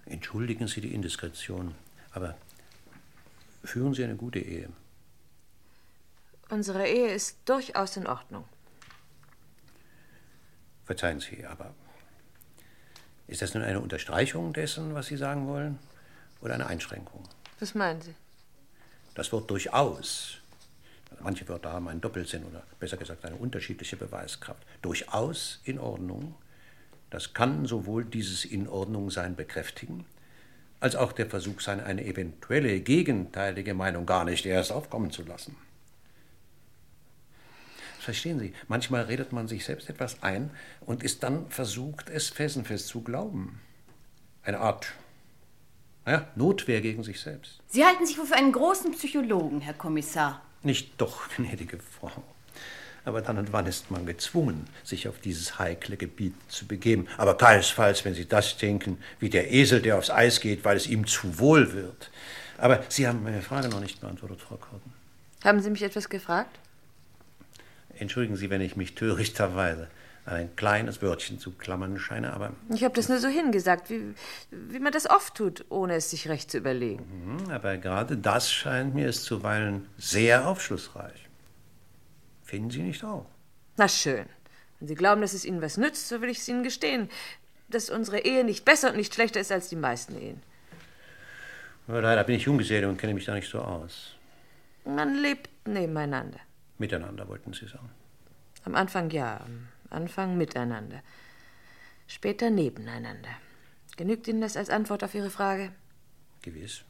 [0.05, 1.73] Entschuldigen Sie die Indiskretion,
[2.11, 2.35] aber
[3.63, 4.69] führen Sie eine gute Ehe?
[6.49, 8.45] Unsere Ehe ist durchaus in Ordnung.
[10.85, 11.73] Verzeihen Sie, aber
[13.27, 15.79] ist das nun eine Unterstreichung dessen, was Sie sagen wollen,
[16.41, 17.23] oder eine Einschränkung?
[17.59, 18.13] Was meinen Sie?
[19.15, 20.37] Das Wort durchaus.
[21.21, 24.63] Manche Wörter haben einen Doppelsinn oder besser gesagt eine unterschiedliche Beweiskraft.
[24.81, 26.35] Durchaus in Ordnung.
[27.09, 30.05] Das kann sowohl dieses in Ordnung sein bekräftigen,
[30.79, 35.55] als auch der Versuch sein, eine eventuelle gegenteilige Meinung gar nicht erst aufkommen zu lassen.
[38.03, 42.87] Verstehen Sie, manchmal redet man sich selbst etwas ein und ist dann versucht, es felsenfest
[42.87, 43.61] zu glauben.
[44.43, 44.93] Eine Art
[46.05, 47.61] naja, Notwehr gegen sich selbst.
[47.67, 50.41] Sie halten sich wohl für einen großen Psychologen, Herr Kommissar.
[50.63, 52.11] Nicht doch, gnädige Frau.
[53.05, 57.07] Aber dann und wann ist man gezwungen, sich auf dieses heikle Gebiet zu begeben.
[57.17, 60.87] Aber keinesfalls, wenn Sie das denken, wie der Esel, der aufs Eis geht, weil es
[60.87, 62.11] ihm zu wohl wird.
[62.57, 64.91] Aber Sie haben meine Frage noch nicht beantwortet, Frau Korten.
[65.43, 66.59] Haben Sie mich etwas gefragt?
[68.03, 69.87] Entschuldigen Sie, wenn ich mich törichterweise
[70.25, 74.13] an ein kleines Wörtchen zu klammern scheine, aber Ich habe das nur so hingesagt, wie,
[74.51, 77.03] wie man das oft tut, ohne es sich recht zu überlegen.
[77.39, 81.29] Hm, Aber gerade das scheint mir es zuweilen sehr aufschlussreich.
[82.43, 83.25] Finden Sie nicht auch?
[83.77, 84.25] Na schön.
[84.79, 87.09] Wenn Sie glauben, dass es Ihnen was nützt, so will ich es Ihnen gestehen,
[87.69, 90.41] dass unsere Ehe nicht besser und nicht schlechter ist als die meisten Ehen.
[91.87, 94.15] Aber leider bin ich Junggeselle und kenne mich da nicht so aus.
[94.85, 96.39] Man lebt nebeneinander.
[96.83, 97.89] Miteinander, wollten Sie sagen.
[98.65, 101.01] Am Anfang ja, am Anfang miteinander.
[102.07, 103.29] Später nebeneinander.
[103.95, 105.71] Genügt Ihnen das als Antwort auf Ihre Frage?
[106.41, 106.81] Gewiss.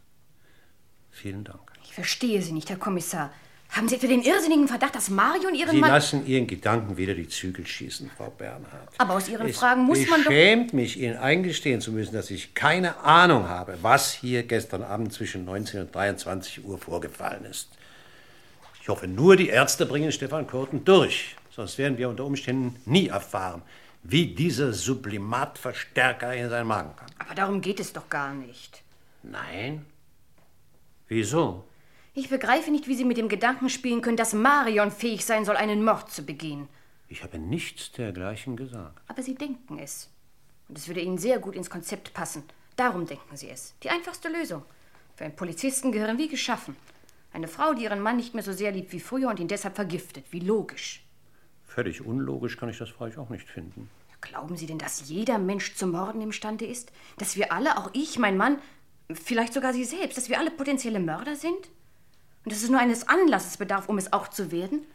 [1.11, 1.71] Vielen Dank.
[1.83, 3.31] Ich verstehe Sie nicht, Herr Kommissar.
[3.69, 5.91] Haben Sie etwa den irrsinnigen Verdacht, dass Marion Ihren Sie Mann...
[5.91, 8.89] lassen Ihren Gedanken wieder die Zügel schießen, Frau Bernhard.
[8.97, 10.29] Aber aus Ihren es Fragen muss man doch...
[10.29, 15.13] beschämt mich, Ihnen eingestehen zu müssen, dass ich keine Ahnung habe, was hier gestern Abend
[15.13, 17.69] zwischen 19 und 23 Uhr vorgefallen ist.
[18.83, 21.37] Ich hoffe nur, die Ärzte bringen Stefan Kurten durch.
[21.51, 23.61] Sonst werden wir unter Umständen nie erfahren,
[24.03, 27.07] wie dieser Sublimatverstärker in seinen Magen kam.
[27.17, 28.83] Aber darum geht es doch gar nicht.
[29.21, 29.85] Nein?
[31.07, 31.63] Wieso?
[32.13, 35.55] Ich begreife nicht, wie Sie mit dem Gedanken spielen können, dass Marion fähig sein soll,
[35.55, 36.67] einen Mord zu begehen.
[37.07, 38.99] Ich habe nichts dergleichen gesagt.
[39.07, 40.09] Aber Sie denken es.
[40.67, 42.43] Und es würde Ihnen sehr gut ins Konzept passen.
[42.75, 43.75] Darum denken Sie es.
[43.81, 44.65] Die einfachste Lösung.
[45.15, 46.75] Für einen Polizisten gehören wie geschaffen.
[47.33, 49.75] Eine Frau, die ihren Mann nicht mehr so sehr liebt wie früher und ihn deshalb
[49.75, 50.25] vergiftet.
[50.31, 51.03] Wie logisch.
[51.65, 53.89] Völlig unlogisch kann ich das freilich auch nicht finden.
[54.21, 56.91] Glauben Sie denn, dass jeder Mensch zu morden imstande ist?
[57.17, 58.59] Dass wir alle, auch ich, mein Mann,
[59.11, 61.69] vielleicht sogar Sie selbst, dass wir alle potenzielle Mörder sind?
[62.45, 64.85] Und dass es nur eines Anlasses bedarf, um es auch zu werden?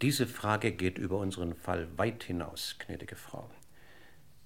[0.00, 3.50] Diese Frage geht über unseren Fall weit hinaus, gnädige Frau.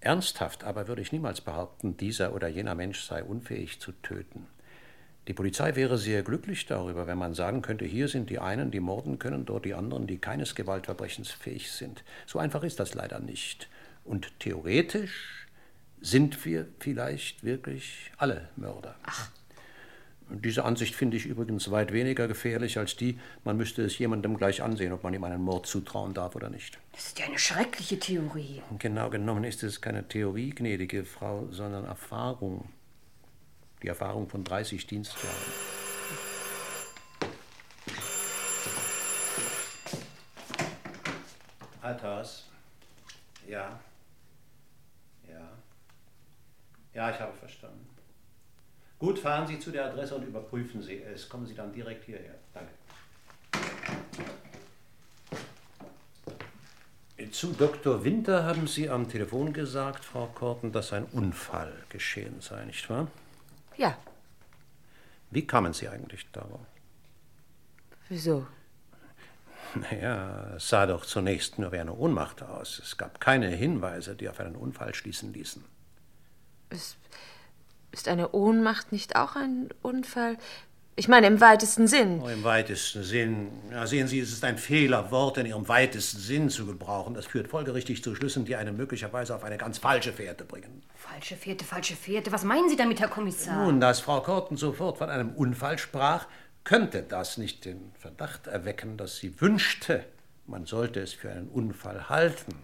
[0.00, 4.46] Ernsthaft aber würde ich niemals behaupten, dieser oder jener Mensch sei unfähig zu töten.
[5.28, 8.80] Die Polizei wäre sehr glücklich darüber, wenn man sagen könnte, hier sind die einen, die
[8.80, 12.02] morden können, dort die anderen, die keines Gewaltverbrechens fähig sind.
[12.26, 13.68] So einfach ist das leider nicht.
[14.04, 15.46] Und theoretisch
[16.00, 18.96] sind wir vielleicht wirklich alle Mörder.
[19.04, 19.30] Ach.
[20.28, 24.62] Diese Ansicht finde ich übrigens weit weniger gefährlich als die, man müsste es jemandem gleich
[24.62, 26.78] ansehen, ob man ihm einen Mord zutrauen darf oder nicht.
[26.92, 28.62] Das ist ja eine schreckliche Theorie.
[28.78, 32.68] Genau genommen ist es keine Theorie, gnädige Frau, sondern Erfahrung.
[33.83, 35.37] Die Erfahrung von 30 Dienstjahren.
[41.81, 42.49] Althaus.
[43.49, 43.81] Ja.
[45.29, 45.49] Ja.
[46.95, 47.88] Ja, ich habe verstanden.
[48.99, 51.29] Gut, fahren Sie zu der Adresse und überprüfen Sie es.
[51.29, 52.37] Kommen Sie dann direkt hierher.
[52.55, 52.71] Danke.
[57.33, 58.05] Zu Dr.
[58.05, 63.09] Winter haben Sie am Telefon gesagt, Frau Korten, dass ein Unfall geschehen sei, nicht wahr?
[63.76, 63.96] Ja.
[65.30, 66.66] Wie kamen Sie eigentlich darauf?
[68.08, 68.46] Wieso?
[69.74, 72.78] Naja, es sah doch zunächst nur wie eine Ohnmacht aus.
[72.78, 75.64] Es gab keine Hinweise, die auf einen Unfall schließen ließen.
[76.68, 76.98] Ist,
[77.90, 80.37] ist eine Ohnmacht nicht auch ein Unfall?
[80.94, 82.20] Ich meine, im weitesten Sinn.
[82.22, 83.48] Oh, Im weitesten Sinn.
[83.70, 87.14] Ja, sehen Sie, es ist ein Fehler, Worte in ihrem weitesten Sinn zu gebrauchen.
[87.14, 90.83] Das führt folgerichtig zu Schlüssen, die einen möglicherweise auf eine ganz falsche Fährte bringen.
[90.94, 92.31] Falsche Fährte, falsche Fährte.
[92.31, 93.64] Was meinen Sie damit, Herr Kommissar?
[93.64, 96.26] Nun, dass Frau Korten sofort von einem Unfall sprach,
[96.64, 100.05] könnte das nicht den Verdacht erwecken, dass sie wünschte,
[100.46, 102.55] man sollte es für einen Unfall halten.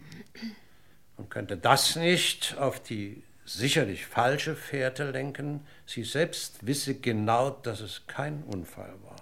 [1.17, 3.23] Und könnte das nicht auf die
[3.55, 9.17] sicherlich falsche Fährte lenken, sie selbst wisse genau, dass es kein Unfall war.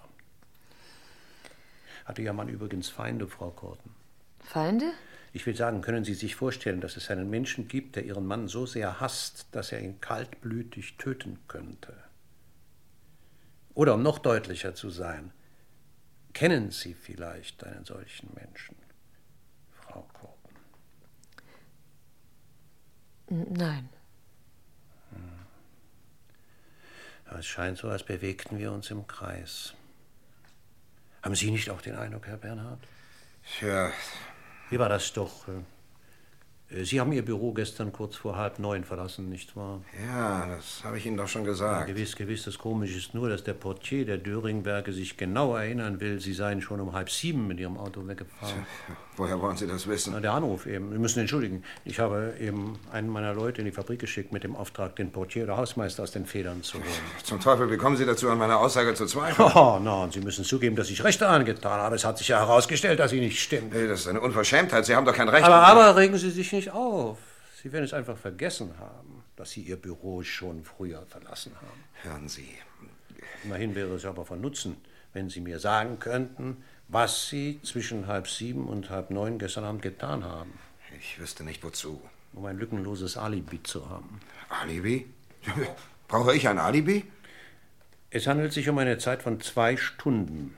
[2.05, 3.91] Hatte Ihr Mann übrigens Feinde, Frau Korten?
[4.39, 4.91] Feinde?
[5.33, 8.47] Ich will sagen, können Sie sich vorstellen, dass es einen Menschen gibt, der Ihren Mann
[8.47, 11.93] so sehr hasst, dass er ihn kaltblütig töten könnte?
[13.73, 15.31] Oder um noch deutlicher zu sein,
[16.33, 18.75] kennen Sie vielleicht einen solchen Menschen,
[19.81, 20.55] Frau Korten?
[23.29, 23.53] N-
[27.29, 27.39] Nein.
[27.39, 29.73] Es scheint so, als bewegten wir uns im Kreis.
[31.21, 32.79] Haben Sie nicht auch den Eindruck, Herr Bernhard?
[33.59, 33.91] Tja,
[34.69, 35.45] Wie war das doch?
[36.69, 39.81] Äh, Sie haben Ihr Büro gestern kurz vor halb neun verlassen, nicht wahr?
[40.07, 41.87] ja, das habe ich Ihnen doch schon Ja, gesagt.
[41.87, 42.43] gewiss, gewiss.
[42.43, 46.61] Das Komische ist nur, dass der Portier der Döringwerke sich genau erinnern will, Sie seien
[46.61, 48.65] schon um halb sieben mit Ihrem Auto weggefahren.
[49.15, 50.13] Woher wollen Sie das wissen?
[50.13, 50.91] Na, der Anruf eben.
[50.91, 51.63] Sie müssen entschuldigen.
[51.85, 55.45] Ich habe eben einen meiner Leute in die Fabrik geschickt mit dem Auftrag, den Portier
[55.45, 56.85] oder Hausmeister aus den Federn zu holen.
[57.23, 59.51] Zum Teufel, wie kommen Sie dazu, an meiner Aussage zu zweifeln?
[59.55, 61.95] Oh, und Sie müssen zugeben, dass ich Recht angetan habe.
[61.95, 63.71] Es hat sich ja herausgestellt, dass Sie nicht stimmen.
[63.73, 64.85] Nee, das ist eine Unverschämtheit.
[64.85, 65.43] Sie haben doch kein Recht.
[65.45, 67.19] Aber, aber regen Sie sich nicht auf.
[67.61, 71.83] Sie werden es einfach vergessen haben, dass Sie Ihr Büro schon früher verlassen haben.
[72.03, 72.49] Hören Sie.
[73.43, 74.77] Immerhin wäre es aber von Nutzen,
[75.13, 79.81] wenn Sie mir sagen könnten, was Sie zwischen halb sieben und halb neun gestern Abend
[79.81, 80.53] getan haben.
[80.99, 82.01] Ich wüsste nicht wozu.
[82.33, 84.19] Um ein lückenloses Alibi zu haben.
[84.49, 85.07] Alibi?
[86.07, 87.05] Brauche ich ein Alibi?
[88.09, 90.55] Es handelt sich um eine Zeit von zwei Stunden.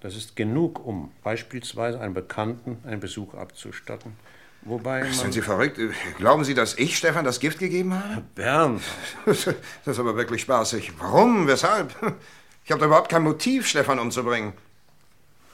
[0.00, 4.16] Das ist genug, um beispielsweise einem Bekannten einen Besuch abzustatten.
[4.62, 5.12] Wobei man...
[5.12, 5.78] Sind Sie verrückt?
[6.18, 8.22] Glauben Sie, dass ich Stefan das Gift gegeben habe?
[8.34, 8.82] Bernd.
[9.26, 10.92] Das ist aber wirklich spaßig.
[10.98, 11.46] Warum?
[11.46, 11.94] Weshalb?
[12.64, 14.52] Ich habe da überhaupt kein Motiv, Stefan umzubringen.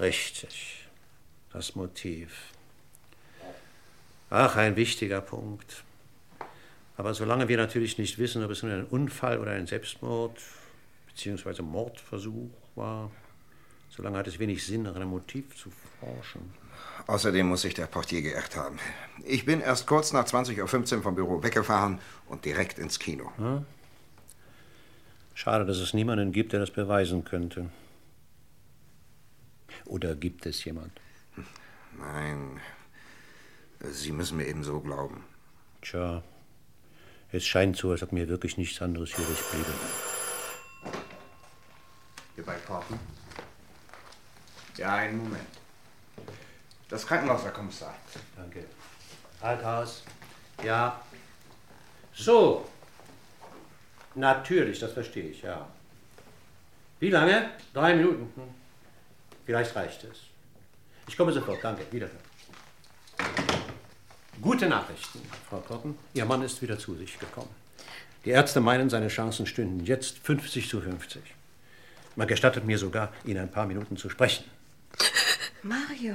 [0.01, 0.89] Richtig.
[1.53, 2.33] Das Motiv.
[4.29, 5.85] Ach, ein wichtiger Punkt.
[6.97, 10.39] Aber solange wir natürlich nicht wissen, ob es nun ein Unfall oder ein Selbstmord
[11.07, 11.63] bzw.
[11.63, 13.11] Mordversuch war,
[13.91, 16.53] solange hat es wenig Sinn, nach einem Motiv zu forschen.
[17.07, 18.79] Außerdem muss sich der Portier geirrt haben.
[19.25, 23.31] Ich bin erst kurz nach 20.15 Uhr vom Büro weggefahren und direkt ins Kino.
[23.37, 23.65] Hm?
[25.35, 27.71] Schade, dass es niemanden gibt, der das beweisen könnte.
[29.85, 31.01] Oder gibt es jemand?
[31.99, 32.61] Nein,
[33.81, 35.25] Sie müssen mir eben so glauben.
[35.83, 36.23] Tja,
[37.31, 39.73] es scheint so, als ob mir wirklich nichts anderes übrig bliebe.
[42.35, 42.99] Hier bei Korten?
[44.77, 45.47] Ja, einen Moment.
[46.89, 47.95] Das Krankenhaus, Herr Kommissar.
[48.37, 48.65] Danke.
[49.41, 50.05] Althaus.
[50.65, 51.01] Ja.
[52.15, 52.69] So.
[54.15, 55.67] Natürlich, das verstehe ich, ja.
[57.01, 57.51] Wie lange?
[57.75, 58.33] Drei Minuten.
[58.35, 58.55] Hm.
[59.45, 60.19] Vielleicht reicht es.
[61.09, 61.85] Ich komme sofort, danke.
[61.91, 62.27] Wiederhören.
[64.41, 65.99] Gute Nachrichten, Frau Korten.
[66.15, 67.55] Ihr Mann ist wieder zu sich gekommen.
[68.25, 71.23] Die Ärzte meinen, seine Chancen stünden jetzt 50 zu 50.
[72.17, 74.45] Man gestattet mir sogar, ihn ein paar Minuten zu sprechen.
[75.63, 76.15] Mario,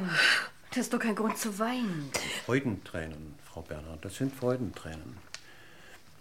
[0.71, 2.10] das ist doch kein Grund zu weinen.
[2.45, 5.17] Freudentränen, Frau Bernhard, das sind Freudentränen.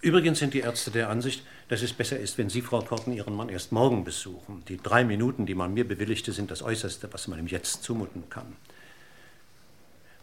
[0.03, 3.37] Übrigens sind die Ärzte der Ansicht, dass es besser ist, wenn Sie, Frau Korten, Ihren
[3.37, 4.65] Mann erst morgen besuchen.
[4.67, 8.29] Die drei Minuten, die man mir bewilligte, sind das Äußerste, was man ihm jetzt zumuten
[8.31, 8.57] kann.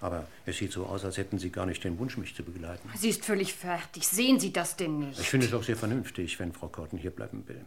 [0.02, 2.90] Aber es sieht so aus, als hätten Sie gar nicht den Wunsch, mich zu begleiten.
[2.96, 4.08] Sie ist völlig fertig.
[4.08, 5.20] Sehen Sie das denn nicht?
[5.20, 7.64] Ich finde es auch sehr vernünftig, wenn Frau Korten hier bleiben will.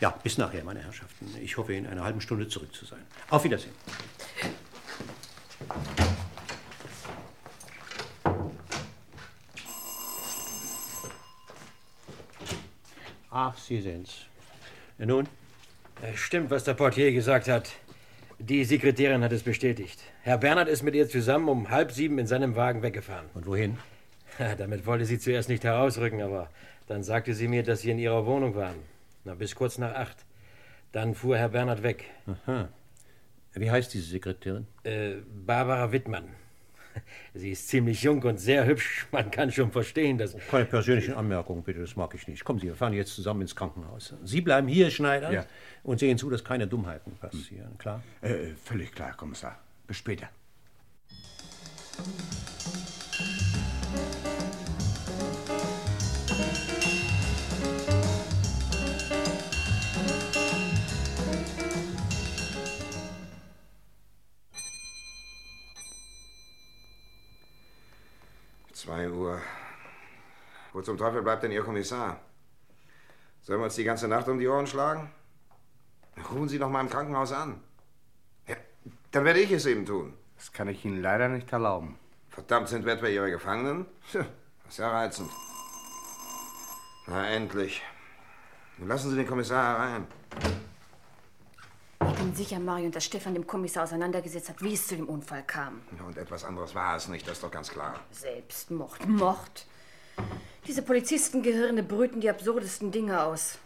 [0.00, 1.28] Ja, bis nachher, meine Herrschaften.
[1.42, 3.00] Ich hoffe, in einer halben Stunde zurück zu sein.
[3.30, 3.72] Auf Wiedersehen.
[13.30, 14.26] Ach, Sie sehen's.
[14.98, 15.26] Nun?
[16.02, 17.70] Äh, Stimmt, was der Portier gesagt hat.
[18.38, 20.00] Die Sekretärin hat es bestätigt.
[20.22, 23.26] Herr Bernhard ist mit ihr zusammen um halb sieben in seinem Wagen weggefahren.
[23.34, 23.78] Und wohin?
[24.58, 26.50] Damit wollte sie zuerst nicht herausrücken, aber
[26.86, 28.76] dann sagte sie mir, dass sie in ihrer Wohnung waren.
[29.24, 30.16] Na, bis kurz nach acht.
[30.92, 32.04] Dann fuhr Herr Bernhard weg.
[32.26, 32.68] Aha.
[33.54, 34.66] Wie heißt diese Sekretärin?
[34.82, 36.24] Äh, Barbara Wittmann.
[37.34, 39.06] Sie ist ziemlich jung und sehr hübsch.
[39.12, 40.36] Man kann schon verstehen, dass.
[40.50, 42.44] Keine persönlichen Anmerkungen, bitte, das mag ich nicht.
[42.44, 44.14] Kommen Sie, wir fahren jetzt zusammen ins Krankenhaus.
[44.24, 45.46] Sie bleiben hier, Schneider, Ja.
[45.82, 48.02] und sehen zu, dass keine Dummheiten passieren, klar?
[48.20, 49.58] Äh, völlig klar, Kommissar.
[49.86, 50.28] Bis später.
[68.94, 69.40] Zwei Uhr.
[70.72, 72.20] Wo zum Teufel bleibt denn Ihr Kommissar?
[73.42, 75.10] Sollen wir uns die ganze Nacht um die Ohren schlagen?
[76.30, 77.60] Rufen Sie doch mal im Krankenhaus an.
[78.46, 78.54] Ja,
[79.10, 80.14] dann werde ich es eben tun.
[80.36, 81.98] Das kann ich Ihnen leider nicht erlauben.
[82.28, 83.86] Verdammt sind wir etwa Ihre Gefangenen?
[84.12, 84.26] Tja,
[84.62, 85.30] Das ist ja reizend.
[87.08, 87.82] Na, endlich.
[88.78, 90.06] Nun lassen Sie den Kommissar herein.
[92.24, 95.42] Ich bin sicher, Marion, dass Stefan dem Kommissar auseinandergesetzt hat, wie es zu dem Unfall
[95.46, 95.82] kam.
[96.06, 98.00] Und etwas anderes war es nicht, das ist doch ganz klar.
[98.12, 99.66] Selbstmord, Mord.
[100.66, 103.58] Diese Polizistengehirne brüten die absurdesten Dinge aus.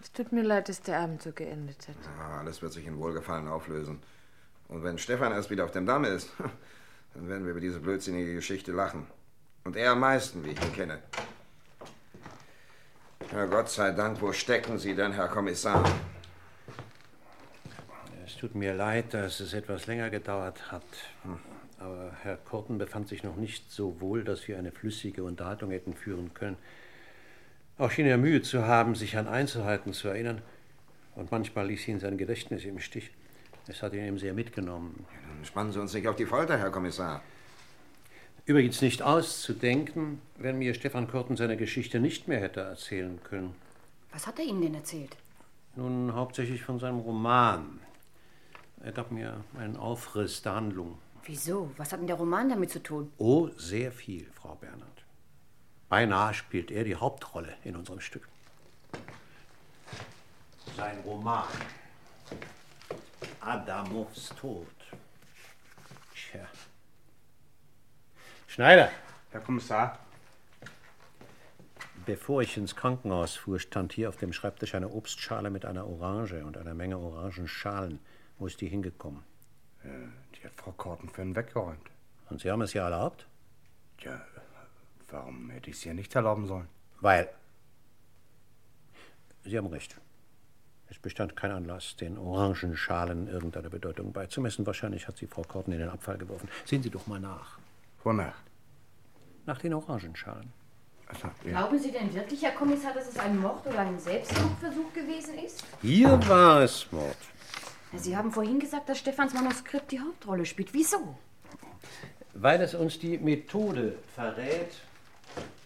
[0.00, 1.94] Es tut mir leid, dass der Abend so geendet hat.
[2.18, 4.00] Ja, alles wird sich in Wohlgefallen auflösen.
[4.66, 6.28] Und wenn Stefan erst wieder auf dem Damm ist,
[7.14, 9.06] dann werden wir über diese blödsinnige Geschichte lachen.
[9.62, 10.98] Und er am meisten, wie ich ihn kenne.
[13.30, 15.84] Ja, Gott sei Dank, wo stecken Sie denn, Herr Kommissar?
[18.42, 20.82] Es tut mir leid, dass es etwas länger gedauert hat.
[21.78, 25.94] Aber Herr Korten befand sich noch nicht so wohl, dass wir eine flüssige Unterhaltung hätten
[25.94, 26.56] führen können.
[27.78, 30.42] Auch schien er Mühe zu haben, sich an Einzelheiten zu erinnern.
[31.14, 33.12] Und manchmal ließ ihn sein Gedächtnis im Stich.
[33.68, 35.06] Es hat ihn ihm sehr mitgenommen.
[35.36, 37.22] Dann spannen Sie uns nicht auf die Folter, Herr Kommissar.
[38.44, 43.54] Übrigens nicht auszudenken, wenn mir Stefan Korten seine Geschichte nicht mehr hätte erzählen können.
[44.10, 45.16] Was hat er Ihnen denn erzählt?
[45.76, 47.78] Nun hauptsächlich von seinem Roman.
[48.82, 50.98] Er gab mir einen Aufriss der Handlung.
[51.24, 51.70] Wieso?
[51.76, 53.12] Was hat denn der Roman damit zu tun?
[53.16, 55.04] Oh, sehr viel, Frau Bernhard.
[55.88, 58.26] Beinahe spielt er die Hauptrolle in unserem Stück.
[60.76, 61.46] Sein Roman
[63.40, 64.66] Adamovs Tod.
[66.14, 66.46] Tja.
[68.48, 68.90] Schneider.
[69.30, 69.98] Herr Kommissar.
[72.04, 76.44] Bevor ich ins Krankenhaus fuhr, stand hier auf dem Schreibtisch eine Obstschale mit einer Orange
[76.44, 78.00] und einer Menge Orangenschalen.
[78.38, 79.22] Wo ist die hingekommen?
[79.84, 79.88] Äh,
[80.36, 81.90] die hat Frau Korten für ihn weggeräumt.
[82.30, 83.26] Und Sie haben es ihr erlaubt?
[83.98, 84.20] Tja,
[85.10, 86.68] warum hätte ich es ihr nicht erlauben sollen?
[87.00, 87.28] Weil.
[89.44, 89.96] Sie haben recht.
[90.88, 94.66] Es bestand kein Anlass, den Orangenschalen irgendeine Bedeutung beizumessen.
[94.66, 96.48] Wahrscheinlich hat sie Frau Korten in den Abfall geworfen.
[96.66, 97.58] Sehen Sie doch mal nach.
[98.04, 98.34] Wonach?
[99.46, 100.52] Nach den Orangenschalen.
[101.06, 105.38] Also, Glauben Sie denn wirklich, Herr Kommissar, dass es ein Mord oder ein Selbstmordversuch gewesen
[105.38, 105.64] ist?
[105.80, 107.16] Hier war es Mord.
[107.94, 110.72] Sie haben vorhin gesagt, dass Stefans Manuskript die Hauptrolle spielt.
[110.72, 111.16] Wieso?
[112.34, 114.70] Weil es uns die Methode verrät,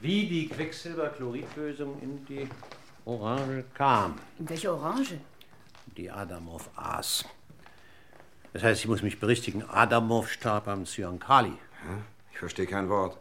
[0.01, 2.49] wie die Quecksilberchloridlösung in die
[3.05, 4.17] Orange kam.
[4.39, 5.21] In welche Orange?
[5.97, 7.25] Die Adamov aß.
[8.53, 11.53] Das heißt, ich muss mich berichtigen, Adamov starb am Zyankali.
[12.33, 13.17] Ich verstehe kein Wort.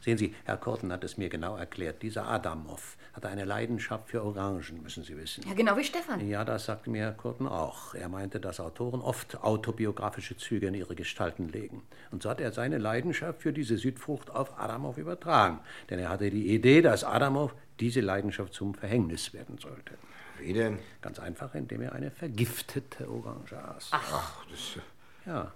[0.00, 2.02] Sehen Sie, Herr Korten hat es mir genau erklärt.
[2.02, 5.44] Dieser Adamov hatte eine Leidenschaft für Orangen, müssen Sie wissen.
[5.48, 6.26] Ja, genau wie Stefan.
[6.28, 7.94] Ja, das sagte mir Herr Korten auch.
[7.94, 11.82] Er meinte, dass Autoren oft autobiografische Züge in ihre Gestalten legen.
[12.12, 15.58] Und so hat er seine Leidenschaft für diese Südfrucht auf Adamov übertragen.
[15.90, 19.94] Denn er hatte die Idee, dass Adamov diese Leidenschaft zum Verhängnis werden sollte.
[20.38, 20.78] Wie denn?
[21.00, 23.88] Ganz einfach, indem er eine vergiftete Orange aß.
[23.90, 24.78] Ach, das.
[25.26, 25.52] Ja.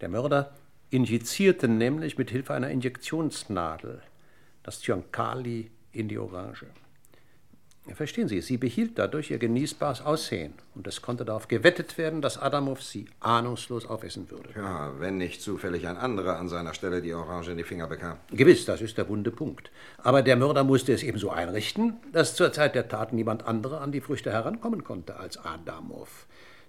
[0.00, 0.52] Der Mörder
[0.90, 4.02] injizierte nämlich mit Hilfe einer Injektionsnadel
[4.64, 6.66] das Zyankali in die Orange.
[7.94, 12.38] Verstehen Sie, sie behielt dadurch ihr genießbares Aussehen und es konnte darauf gewettet werden, dass
[12.38, 14.50] Adamov sie ahnungslos aufessen würde.
[14.54, 18.18] Ja, wenn nicht zufällig ein anderer an seiner Stelle die Orange in die Finger bekam.
[18.30, 19.72] Gewiss, das ist der wunde Punkt.
[19.98, 23.90] Aber der Mörder musste es ebenso einrichten, dass zur Zeit der Tat niemand anderer an
[23.90, 26.26] die Früchte herankommen konnte als Adamov.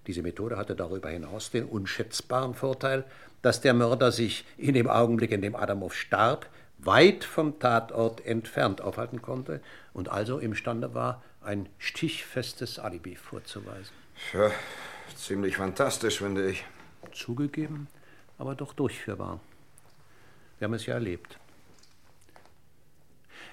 [0.07, 3.05] Diese Methode hatte darüber hinaus den unschätzbaren Vorteil,
[3.43, 6.47] dass der Mörder sich in dem Augenblick, in dem Adamov starb,
[6.85, 9.61] weit vom Tatort entfernt aufhalten konnte
[9.93, 13.93] und also imstande war, ein stichfestes Alibi vorzuweisen.
[14.33, 14.51] Ja,
[15.15, 16.63] ziemlich fantastisch, finde ich.
[17.11, 17.87] Zugegeben,
[18.37, 19.39] aber doch durchführbar.
[20.59, 21.37] Wir haben es ja erlebt.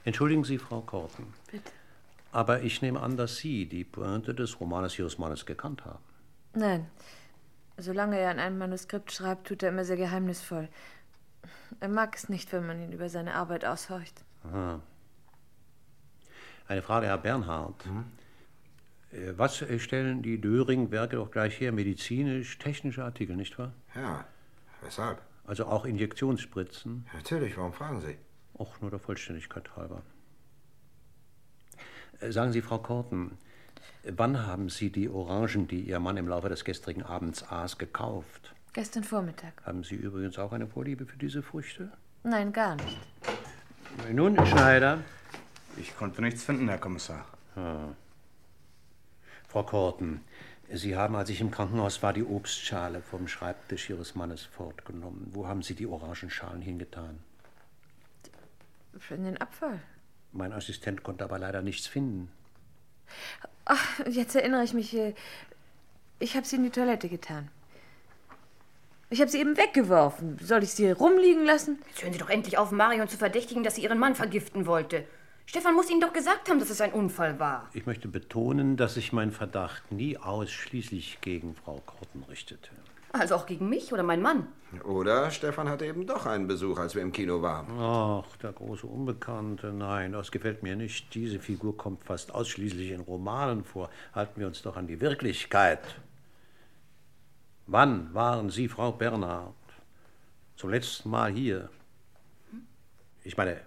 [0.04, 1.34] Entschuldigen Sie, Frau Korten.
[1.50, 1.70] Bitte.
[2.32, 5.98] Aber ich nehme an, dass Sie die Pointe des Romanes Ihres Mannes gekannt haben.
[6.54, 6.86] Nein.
[7.76, 10.68] Solange er an einem Manuskript schreibt, tut er immer sehr geheimnisvoll.
[11.80, 14.24] Er mag es nicht, wenn man ihn über seine Arbeit aushorcht.
[14.44, 14.80] Aha.
[16.68, 17.84] Eine Frage, Herr Bernhard.
[19.12, 21.72] Äh, Was stellen die Döring-Werke doch gleich her?
[21.72, 23.72] Medizinisch-technische Artikel, nicht wahr?
[23.94, 24.24] Ja,
[24.82, 25.20] weshalb?
[25.46, 27.06] Also auch Injektionsspritzen?
[27.12, 28.16] Natürlich, warum fragen Sie?
[28.54, 30.02] Auch nur der Vollständigkeit halber.
[32.20, 33.36] Äh, Sagen Sie, Frau Korten,
[34.04, 38.54] wann haben Sie die Orangen, die Ihr Mann im Laufe des gestrigen Abends aß, gekauft?
[38.72, 39.52] Gestern Vormittag.
[39.64, 41.90] Haben Sie übrigens auch eine Vorliebe für diese Früchte?
[42.22, 42.98] Nein, gar nicht.
[44.12, 44.98] Nun, Schneider.
[45.76, 47.24] Ich konnte nichts finden, Herr Kommissar.
[47.56, 47.88] Ah.
[49.48, 50.20] Frau Korten,
[50.72, 55.28] Sie haben, als ich im Krankenhaus war, die Obstschale vom Schreibtisch Ihres Mannes fortgenommen.
[55.32, 57.18] Wo haben Sie die Orangenschalen hingetan?
[59.10, 59.80] In den Abfall.
[60.32, 62.30] Mein Assistent konnte aber leider nichts finden.
[63.64, 64.94] Ach, jetzt erinnere ich mich.
[64.94, 65.14] äh,
[66.20, 67.48] Ich habe sie in die Toilette getan.
[69.12, 70.38] Ich habe sie eben weggeworfen.
[70.40, 71.80] Soll ich sie rumliegen lassen?
[71.88, 75.04] Jetzt hören Sie doch endlich auf, Marion zu verdächtigen, dass sie ihren Mann vergiften wollte.
[75.46, 77.68] Stefan muss Ihnen doch gesagt haben, dass es ein Unfall war.
[77.72, 82.70] Ich möchte betonen, dass sich mein Verdacht nie ausschließlich gegen Frau Korten richtete.
[83.12, 84.46] Also auch gegen mich oder meinen Mann.
[84.84, 87.66] Oder Stefan hatte eben doch einen Besuch, als wir im Kino waren.
[87.80, 89.72] Ach, der große Unbekannte.
[89.72, 91.12] Nein, das gefällt mir nicht.
[91.16, 93.90] Diese Figur kommt fast ausschließlich in Romanen vor.
[94.14, 95.80] Halten wir uns doch an die Wirklichkeit.
[97.72, 99.54] Wann waren Sie, Frau Bernhard,
[100.56, 101.70] zum letzten Mal hier?
[103.22, 103.60] Ich meine,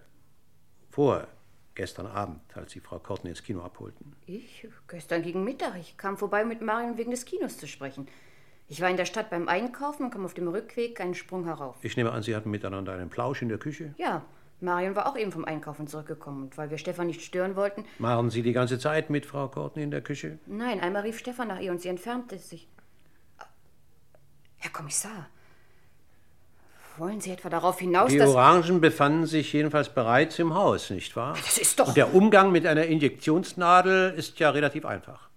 [0.90, 1.26] vor
[1.74, 4.14] gestern Abend, als Sie Frau Korten ins Kino abholten.
[4.26, 4.68] Ich?
[4.90, 5.78] Gestern gegen Mittag.
[5.80, 8.10] Ich kam vorbei, mit Marion wegen des Kinos zu sprechen.
[8.68, 11.78] Ich war in der Stadt beim Einkaufen und kam auf dem Rückweg einen Sprung herauf.
[11.82, 13.94] Ich nehme an, Sie hatten miteinander einen Plausch in der Küche.
[13.98, 14.26] Ja,
[14.60, 16.44] Marion war auch eben vom Einkaufen zurückgekommen.
[16.44, 17.86] Und weil wir Stefan nicht stören wollten.
[18.00, 20.40] Waren Sie die ganze Zeit mit Frau Korten in der Küche?
[20.46, 22.68] Nein, einmal rief Stefan nach ihr und sie entfernte sich.
[24.64, 25.28] Herr Kommissar,
[26.98, 28.30] wollen Sie etwa darauf hinaus, Die dass.
[28.30, 31.34] Orangen befanden sich jedenfalls bereits im Haus, nicht wahr?
[31.36, 31.90] Das ist doch.
[31.90, 35.28] Und der Umgang mit einer Injektionsnadel ist ja relativ einfach.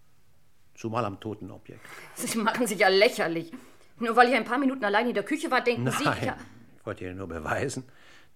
[0.76, 1.80] Zumal am toten Objekt.
[2.14, 3.50] Sie machen sich ja lächerlich.
[3.98, 6.04] Nur weil ich ein paar Minuten allein in der Küche war, denken Sie.
[6.04, 6.36] Nein, Ja,
[6.78, 7.82] ich wollte Ihnen nur beweisen,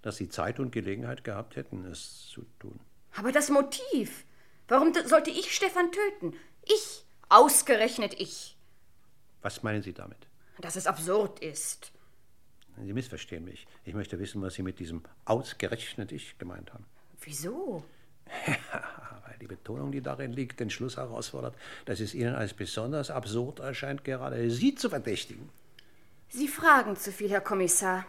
[0.03, 2.81] dass Sie Zeit und Gelegenheit gehabt hätten, es zu tun.
[3.17, 4.25] aber das Motiv.
[4.67, 6.37] Warum sollte ich Stefan töten?
[6.65, 7.05] Ich.
[7.29, 8.57] Ausgerechnet ich.
[9.43, 10.27] Was meinen Sie damit?
[10.61, 11.93] Dass es absurd ist.
[12.83, 13.67] Sie missverstehen mich.
[13.85, 16.87] Ich möchte wissen, was Sie mit diesem ausgerechnet ich gemeint haben.
[17.21, 17.85] Wieso?
[19.27, 21.55] Weil die Betonung, die darin liegt, den Schluss herausfordert,
[21.85, 25.49] dass es Ihnen als besonders absurd erscheint, gerade Sie zu verdächtigen.
[26.29, 28.07] Sie fragen zu viel, Herr Kommissar.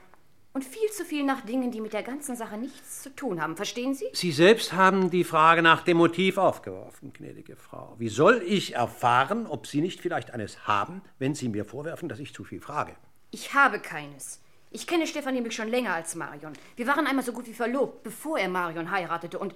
[0.53, 3.55] Und viel zu viel nach Dingen, die mit der ganzen Sache nichts zu tun haben.
[3.55, 4.07] Verstehen Sie?
[4.11, 7.95] Sie selbst haben die Frage nach dem Motiv aufgeworfen, gnädige Frau.
[7.99, 12.19] Wie soll ich erfahren, ob Sie nicht vielleicht eines haben, wenn Sie mir vorwerfen, dass
[12.19, 12.97] ich zu viel frage?
[13.31, 14.41] Ich habe keines.
[14.71, 16.51] Ich kenne Stefan nämlich schon länger als Marion.
[16.75, 19.53] Wir waren einmal so gut wie verlobt, bevor er Marion heiratete und.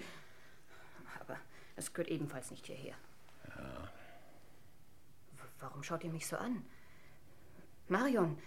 [1.20, 1.38] Aber
[1.76, 2.96] das gehört ebenfalls nicht hierher.
[3.44, 3.52] W-
[5.60, 6.64] Warum schaut ihr mich so an?
[7.90, 8.38] Marion,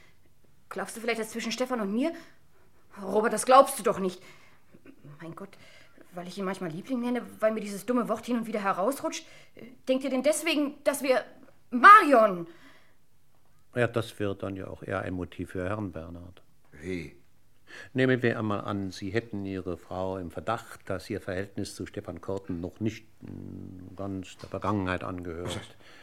[0.70, 2.12] glaubst du vielleicht, dass zwischen Stefan und mir.
[3.02, 4.22] Robert, das glaubst du doch nicht.
[5.20, 5.50] Mein Gott,
[6.12, 9.26] weil ich ihn manchmal Liebling nenne, weil mir dieses dumme Wort hin und wieder herausrutscht.
[9.88, 11.24] Denkt ihr denn deswegen, dass wir.
[11.70, 12.46] Marion!
[13.74, 16.42] Ja, das wäre dann ja auch eher ein Motiv für Herrn Bernhard.
[16.72, 17.17] Wie?
[17.92, 22.20] Nehmen wir einmal an, Sie hätten Ihre Frau im Verdacht, dass Ihr Verhältnis zu Stefan
[22.20, 23.04] Korten noch nicht
[23.96, 25.60] ganz der Vergangenheit angehört.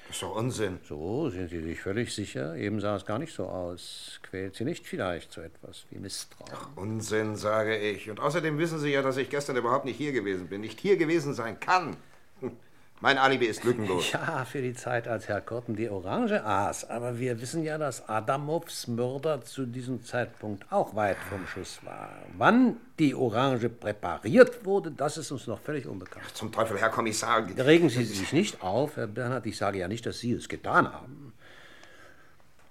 [0.07, 0.79] Das ist doch Unsinn.
[0.87, 2.55] So, sind Sie sich völlig sicher?
[2.55, 4.19] Eben sah es gar nicht so aus.
[4.21, 6.51] Quält Sie nicht vielleicht so etwas wie Misstrauen?
[6.75, 8.09] Unsinn, sage ich.
[8.09, 10.61] Und außerdem wissen Sie ja, dass ich gestern überhaupt nicht hier gewesen bin.
[10.61, 11.97] Nicht hier gewesen sein kann.
[13.01, 14.11] Mein Alibi ist lückenlos.
[14.13, 16.89] Ja, für die Zeit, als Herr Korten die Orange aß.
[16.89, 22.09] Aber wir wissen ja, dass Adamovs Mörder zu diesem Zeitpunkt auch weit vom Schuss war.
[22.37, 26.25] Wann die Orange präpariert wurde, das ist uns noch völlig unbekannt.
[26.33, 27.45] Zum Teufel, Herr Kommissar.
[27.57, 29.45] Regen Sie sich nicht auf, Herr Bernhard.
[29.45, 31.24] Ich sage ja nicht, dass Sie es getan haben.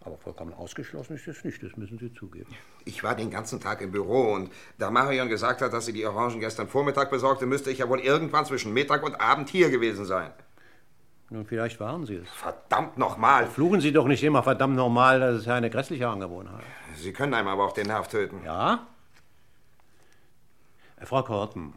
[0.04, 2.54] Aber vollkommen ausgeschlossen ist es nicht, das müssen Sie zugeben.
[2.84, 6.04] Ich war den ganzen Tag im Büro und da Marion gesagt hat, dass sie die
[6.04, 10.04] Orangen gestern Vormittag besorgte, müsste ich ja wohl irgendwann zwischen Mittag und Abend hier gewesen
[10.04, 10.30] sein.
[11.30, 12.28] Nun, vielleicht waren Sie es.
[12.28, 13.46] Verdammt nochmal.
[13.46, 16.62] Fluchen Sie doch nicht immer verdammt normal, das ist ja eine grässliche Angewohnheit.
[16.96, 18.44] Sie können einem aber auch den Nerv töten.
[18.44, 18.86] Ja?
[21.00, 21.74] Äh, Frau Korten,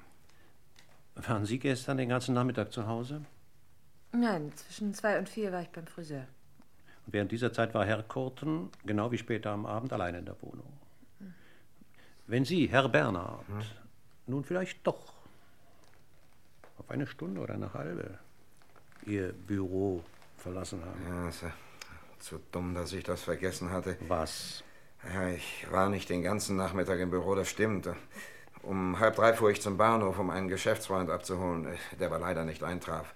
[1.16, 3.22] waren Sie gestern den ganzen Nachmittag zu Hause?
[4.12, 6.28] Nein, zwischen zwei und vier war ich beim Friseur.
[7.08, 10.72] Während dieser Zeit war Herr Korten, genau wie später am Abend, allein in der Wohnung.
[12.28, 13.46] Wenn Sie, Herr Bernhard,
[14.26, 15.14] nun vielleicht doch
[16.78, 18.20] auf eine Stunde oder eine halbe
[19.06, 20.04] Ihr Büro
[20.38, 21.02] verlassen haben.
[21.08, 21.52] Ja, ist ja
[22.20, 23.98] zu dumm, dass ich das vergessen hatte.
[24.08, 24.64] Was?
[25.14, 27.90] Ja, ich war nicht den ganzen Nachmittag im Büro, das stimmt.
[28.64, 32.64] Um halb drei fuhr ich zum Bahnhof, um einen Geschäftsfreund abzuholen, der aber leider nicht
[32.64, 33.14] eintraf.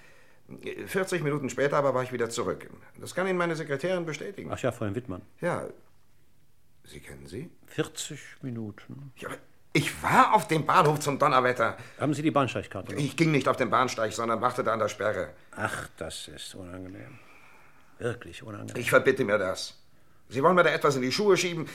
[0.87, 2.69] 40 Minuten später aber war ich wieder zurück.
[2.99, 4.49] Das kann Ihnen meine Sekretärin bestätigen.
[4.51, 5.21] Ach ja, Freund Wittmann.
[5.39, 5.67] Ja.
[6.83, 7.49] Sie kennen sie?
[7.67, 9.11] 40 Minuten.
[9.17, 9.37] Ja, aber
[9.73, 11.77] ich war auf dem Bahnhof zum Donnerwetter.
[11.99, 12.95] Haben Sie die Bahnsteigkarte?
[12.95, 15.29] Ich ging nicht auf den Bahnsteig, sondern wartete an der Sperre.
[15.51, 17.19] Ach, das ist unangenehm.
[17.97, 18.81] Wirklich unangenehm.
[18.81, 19.79] Ich verbitte mir das.
[20.27, 21.67] Sie wollen mir da etwas in die Schuhe schieben.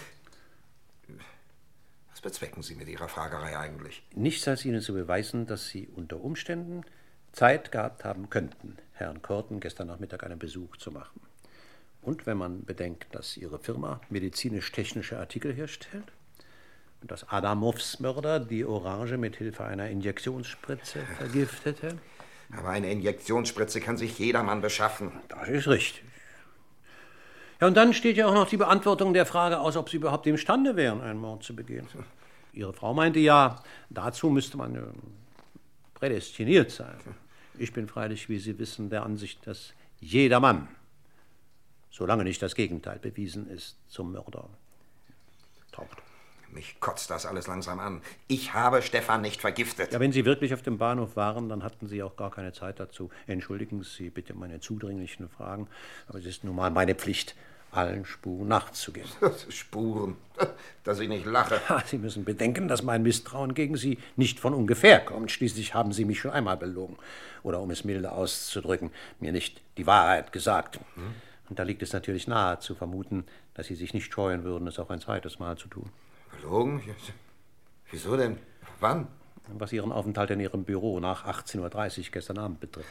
[2.10, 4.02] Was bezwecken Sie mit Ihrer Fragerei eigentlich?
[4.14, 6.84] Nichts als Ihnen zu beweisen, dass Sie unter Umständen
[7.36, 11.20] Zeit gehabt haben könnten, Herrn Korten gestern Nachmittag einen Besuch zu machen.
[12.00, 16.06] Und wenn man bedenkt, dass Ihre Firma medizinisch-technische Artikel herstellt
[17.02, 21.98] und dass Adamovs Mörder die Orange mit Hilfe einer Injektionsspritze vergiftete.
[22.56, 25.12] Aber eine Injektionsspritze kann sich jedermann beschaffen.
[25.28, 26.04] Das ist richtig.
[27.60, 30.26] Ja, und dann steht ja auch noch die Beantwortung der Frage aus, ob Sie überhaupt
[30.26, 31.86] imstande wären, einen Mord zu begehen.
[32.54, 34.80] Ihre Frau meinte ja, dazu müsste man äh,
[35.92, 36.96] prädestiniert sein.
[37.58, 40.68] Ich bin freilich, wie Sie wissen, der Ansicht, dass jeder Mann,
[41.90, 44.48] solange nicht das Gegenteil bewiesen ist, zum Mörder
[45.72, 46.02] taucht.
[46.52, 48.00] Mich kotzt das alles langsam an.
[48.28, 49.92] Ich habe Stefan nicht vergiftet.
[49.92, 52.80] Ja, wenn Sie wirklich auf dem Bahnhof waren, dann hatten Sie auch gar keine Zeit
[52.80, 53.10] dazu.
[53.26, 55.68] Entschuldigen Sie bitte meine zudringlichen Fragen,
[56.08, 57.34] aber es ist nun mal meine Pflicht,
[57.70, 59.08] allen Spuren nachzugehen.
[59.48, 60.16] Spuren,
[60.84, 61.60] dass ich nicht lache.
[61.86, 65.30] Sie müssen bedenken, dass mein Misstrauen gegen Sie nicht von ungefähr kommt.
[65.30, 66.96] Schließlich haben Sie mich schon einmal belogen.
[67.42, 68.90] Oder um es milde auszudrücken,
[69.20, 70.80] mir nicht die Wahrheit gesagt.
[70.94, 71.14] Hm?
[71.48, 74.78] Und da liegt es natürlich nahe zu vermuten, dass Sie sich nicht scheuen würden, es
[74.78, 75.90] auch ein zweites Mal zu tun.
[76.36, 76.82] Belogen?
[77.90, 78.38] Wieso denn?
[78.80, 79.06] Wann?
[79.48, 82.88] Was Ihren Aufenthalt in Ihrem Büro nach 18.30 Uhr gestern Abend betrifft.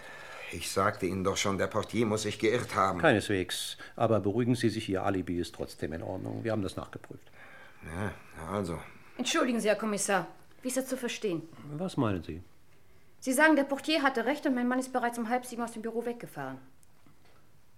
[0.51, 2.99] Ich sagte Ihnen doch schon, der Portier muss sich geirrt haben.
[2.99, 3.77] Keineswegs.
[3.95, 6.43] Aber beruhigen Sie sich, Ihr Alibi ist trotzdem in Ordnung.
[6.43, 7.31] Wir haben das nachgeprüft.
[7.83, 8.13] Ja,
[8.51, 8.79] also.
[9.17, 10.27] Entschuldigen Sie, Herr Kommissar.
[10.61, 11.43] Wie ist das zu verstehen?
[11.77, 12.41] Was meinen Sie?
[13.19, 15.71] Sie sagen, der Portier hatte recht und mein Mann ist bereits um halb sieben aus
[15.71, 16.57] dem Büro weggefahren.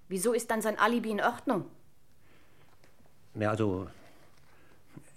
[0.10, 1.66] Wieso ist dann sein Alibi in Ordnung?
[3.36, 3.88] Ja, also,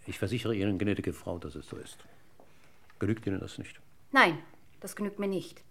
[0.06, 1.98] ich versichere Ihnen, gnädige Frau, dass es so ist.
[2.98, 3.80] Genügt Ihnen das nicht?
[4.12, 4.38] Nein,
[4.80, 5.62] das genügt mir nicht.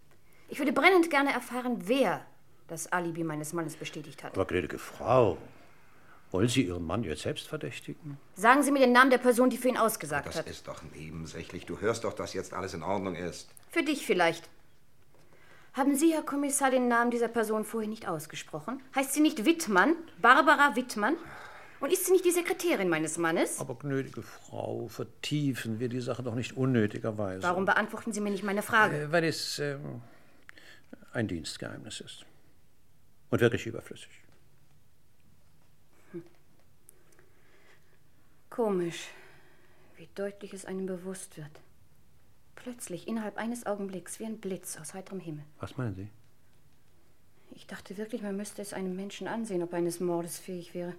[0.50, 2.26] Ich würde brennend gerne erfahren, wer
[2.68, 4.34] das Alibi meines Mannes bestätigt hat.
[4.34, 5.38] Aber gnädige Frau,
[6.32, 8.18] wollen Sie Ihren Mann jetzt selbst verdächtigen?
[8.36, 10.48] Sagen Sie mir den Namen der Person, die für ihn ausgesagt Das hat.
[10.50, 11.66] ist doch nebensächlich.
[11.66, 13.50] Du hörst doch, dass jetzt alles in Ordnung ist.
[13.70, 14.50] Für dich vielleicht.
[15.74, 18.82] Haben Sie, Herr Kommissar, den Namen dieser Person vorher nicht ausgesprochen?
[18.96, 19.96] Heißt sie nicht Wittmann?
[20.20, 21.16] Barbara Wittmann?
[21.80, 23.60] Und ist sie nicht die Sekretärin meines Mannes?
[23.60, 27.44] Aber gnädige Frau, vertiefen wir die Sache doch nicht unnötigerweise.
[27.44, 29.04] Warum beantworten Sie mir nicht meine Frage?
[29.04, 30.02] Äh, weil es ähm,
[31.14, 32.26] ein Dienstgeheimnis ist.
[33.30, 34.12] Und wirklich überflüssig.
[38.50, 39.10] Komisch,
[39.96, 41.62] wie deutlich es einem bewusst wird.
[42.56, 45.46] Plötzlich, innerhalb eines Augenblicks, wie ein Blitz aus heiterem Himmel.
[45.60, 46.10] Was meinen Sie?
[47.52, 50.96] Ich dachte wirklich, man müsste es einem Menschen ansehen, ob er eines Mordes fähig wäre.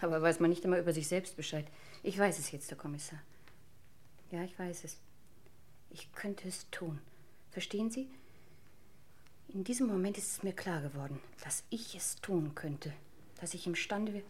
[0.00, 1.66] Aber weiß man nicht immer über sich selbst Bescheid.
[2.02, 3.20] Ich weiß es jetzt, Herr Kommissar.
[4.30, 4.98] Ja, ich weiß es.
[5.90, 7.00] Ich könnte es tun.
[7.50, 8.10] Verstehen Sie?
[9.48, 12.92] In diesem Moment ist es mir klar geworden, dass ich es tun könnte.
[13.40, 14.24] Dass ich imstande wäre.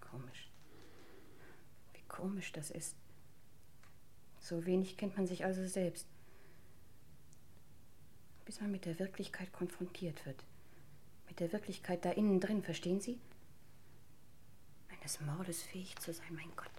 [0.00, 0.50] Komisch.
[1.94, 2.96] Wie komisch das ist.
[4.40, 6.06] So wenig kennt man sich also selbst.
[8.44, 10.44] Bis man mit der Wirklichkeit konfrontiert wird.
[11.28, 13.18] Mit der Wirklichkeit da innen drin, verstehen Sie?
[14.88, 16.70] Eines Mordes fähig zu sein, mein Gott.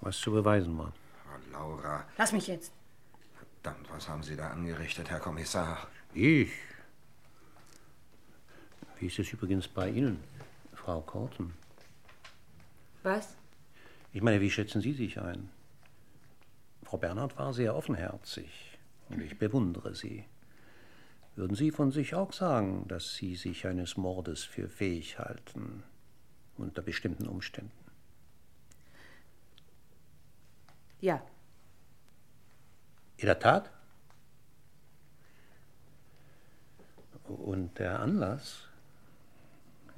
[0.00, 0.92] Was zu beweisen war.
[1.26, 2.04] Oh, Laura.
[2.16, 2.72] Lass mich jetzt.
[3.66, 5.88] Verdammt, was haben Sie da angerichtet, Herr Kommissar?
[6.14, 6.52] Ich?
[9.00, 10.22] Wie ist es übrigens bei Ihnen,
[10.72, 11.52] Frau Korten?
[13.02, 13.36] Was?
[14.12, 15.48] Ich meine, wie schätzen Sie sich ein?
[16.84, 20.26] Frau Bernhard war sehr offenherzig und ich bewundere sie.
[21.34, 25.82] Würden Sie von sich auch sagen, dass Sie sich eines Mordes für fähig halten,
[26.56, 27.72] unter bestimmten Umständen?
[31.00, 31.20] Ja.
[33.18, 33.70] In der Tat?
[37.24, 38.68] Und der Anlass?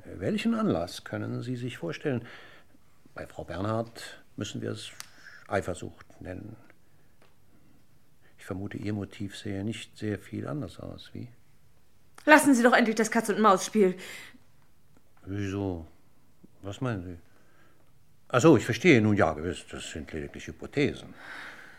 [0.04, 2.24] Welchen Anlass können Sie sich vorstellen?
[3.14, 4.90] Bei Frau Bernhard müssen wir es
[5.48, 6.56] Eifersucht nennen.
[8.38, 11.28] Ich vermute, Ihr Motiv sähe nicht sehr viel anders aus, wie?
[12.24, 13.96] Lassen Sie doch endlich das Katz-und-Maus-Spiel.
[15.26, 15.86] Wieso?
[16.62, 17.18] Was meinen Sie?
[18.28, 19.00] Ach so, ich verstehe.
[19.00, 21.14] Nun ja, gewiss, das sind lediglich Hypothesen.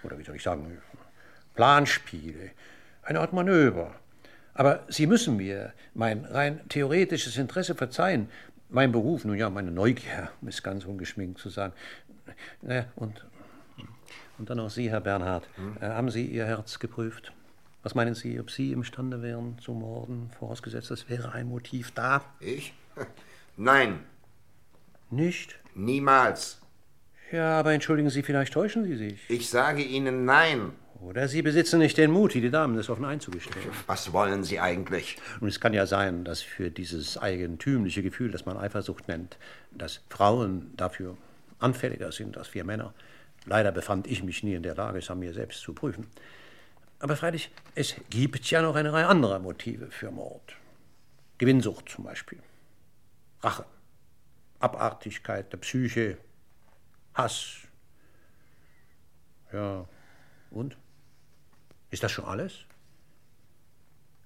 [0.03, 0.81] Oder wie soll ich sagen,
[1.55, 2.51] Planspiele.
[3.03, 3.95] Eine Art Manöver.
[4.53, 8.29] Aber Sie müssen mir mein rein theoretisches Interesse verzeihen.
[8.69, 11.73] Mein Beruf, nun ja, meine Neugier, um es ganz ungeschminkt zu sagen.
[12.61, 13.25] Na, und,
[14.37, 15.47] und dann noch Sie, Herr Bernhard.
[15.81, 17.31] Äh, haben Sie Ihr Herz geprüft?
[17.81, 22.21] Was meinen Sie, ob Sie imstande wären zu morden, vorausgesetzt, es wäre ein Motiv da?
[22.39, 22.73] Ich?
[23.57, 23.99] Nein.
[25.09, 25.57] Nicht?
[25.73, 26.59] Niemals.
[27.31, 29.29] Ja, aber entschuldigen Sie, vielleicht täuschen Sie sich.
[29.29, 30.71] Ich sage Ihnen nein.
[31.01, 33.71] Oder Sie besitzen nicht den Mut, wie die Damen das offen einzugestehen.
[33.87, 35.17] Was wollen Sie eigentlich?
[35.39, 39.37] Und es kann ja sein, dass für dieses eigentümliche Gefühl, das man Eifersucht nennt,
[39.71, 41.15] dass Frauen dafür
[41.59, 42.93] anfälliger sind als wir Männer.
[43.45, 46.07] Leider befand ich mich nie in der Lage, es an mir selbst zu prüfen.
[46.99, 50.55] Aber freilich, es gibt ja noch eine Reihe anderer Motive für Mord.
[51.37, 52.39] Gewinnsucht zum Beispiel.
[53.41, 53.65] Rache.
[54.59, 56.17] Abartigkeit der Psyche.
[57.13, 57.59] Hass.
[59.53, 59.87] Ja,
[60.51, 60.77] und?
[61.91, 62.65] Ist das schon alles?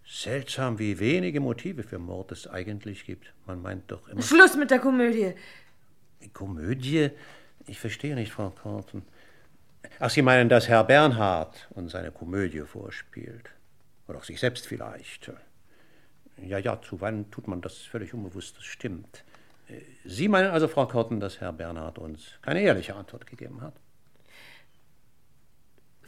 [0.05, 3.33] Seltsam, wie wenige Motive für Mord es eigentlich gibt.
[3.45, 4.21] Man meint doch immer.
[4.21, 5.33] Schluss mit der Komödie.
[6.33, 7.09] Komödie?
[7.65, 9.03] Ich verstehe nicht, Frau Korten.
[9.99, 13.49] Ach, Sie meinen, dass Herr Bernhard uns seine Komödie vorspielt.
[14.07, 15.31] Oder auch sich selbst vielleicht.
[16.37, 19.23] Ja, ja, zuweilen tut man das völlig unbewusst, das stimmt.
[20.03, 23.73] Sie meinen also, Frau Korten, dass Herr Bernhard uns keine ehrliche Antwort gegeben hat?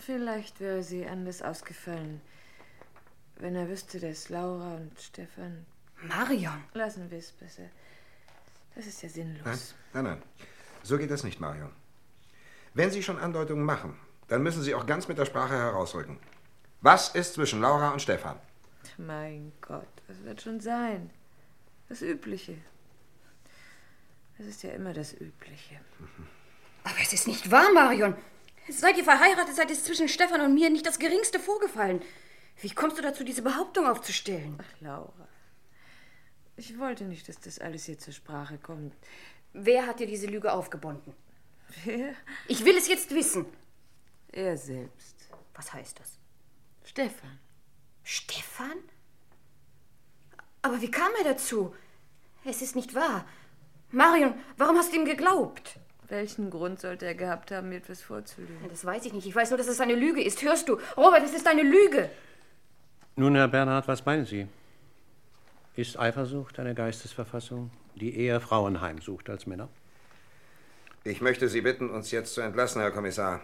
[0.05, 2.21] Vielleicht wäre sie anders ausgefallen,
[3.37, 5.65] wenn er wüsste, dass Laura und Stefan.
[6.03, 6.63] Marion!
[6.73, 7.63] Lassen wir es besser.
[8.75, 9.43] Das ist ja sinnlos.
[9.45, 9.57] Nein,
[9.93, 10.23] nein, nein.
[10.83, 11.71] So geht das nicht, Marion.
[12.75, 13.97] Wenn Sie schon Andeutungen machen,
[14.27, 16.19] dann müssen Sie auch ganz mit der Sprache herausrücken.
[16.81, 18.37] Was ist zwischen Laura und Stefan?
[18.97, 21.09] Mein Gott, was wird schon sein?
[21.89, 22.57] Das Übliche.
[24.37, 25.79] Das ist ja immer das Übliche.
[26.83, 28.15] Aber es ist nicht wahr, Marion.
[28.67, 32.01] Seid ihr verheiratet, seid es zwischen Stefan und mir nicht das geringste vorgefallen.
[32.61, 34.57] Wie kommst du dazu, diese Behauptung aufzustellen?
[34.59, 35.27] Ach, Laura.
[36.57, 38.95] Ich wollte nicht, dass das alles hier zur Sprache kommt.
[39.53, 41.13] Wer hat dir diese Lüge aufgebunden?
[41.83, 42.13] Wer?
[42.47, 43.45] Ich will es jetzt wissen.
[44.31, 45.27] Er selbst.
[45.53, 46.17] Was heißt das?
[46.83, 47.39] Stefan.
[48.03, 48.77] Stefan?
[50.61, 51.75] Aber wie kam er dazu?
[52.43, 53.25] Es ist nicht wahr.
[53.91, 55.79] Marion, warum hast du ihm geglaubt?
[56.07, 58.69] Welchen Grund sollte er gehabt haben, mir etwas vorzulügen?
[58.69, 59.25] Das weiß ich nicht.
[59.25, 60.41] Ich weiß nur, dass es eine Lüge ist.
[60.43, 60.77] Hörst du?
[60.95, 62.09] Robert, es ist eine Lüge.
[63.15, 64.47] Nun, Herr Bernhard, was meinen Sie?
[65.75, 69.69] Ist Eifersucht eine Geistesverfassung, die eher Frauen heimsucht als Männer?
[71.03, 73.41] Ich möchte Sie bitten, uns jetzt zu entlassen, Herr Kommissar.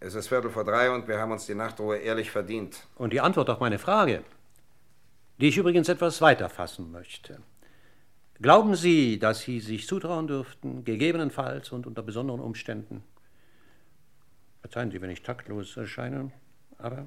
[0.00, 2.86] Es ist Viertel vor drei und wir haben uns die Nachtruhe ehrlich verdient.
[2.96, 4.24] Und die Antwort auf meine Frage,
[5.38, 7.40] die ich übrigens etwas weiter fassen möchte.
[8.42, 13.04] Glauben Sie, dass Sie sich zutrauen dürften, gegebenenfalls und unter besonderen Umständen,
[14.62, 16.32] verzeihen Sie, wenn ich taktlos erscheine,
[16.78, 17.06] aber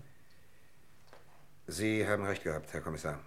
[1.65, 3.19] Sie haben recht gehabt, Herr Kommissar.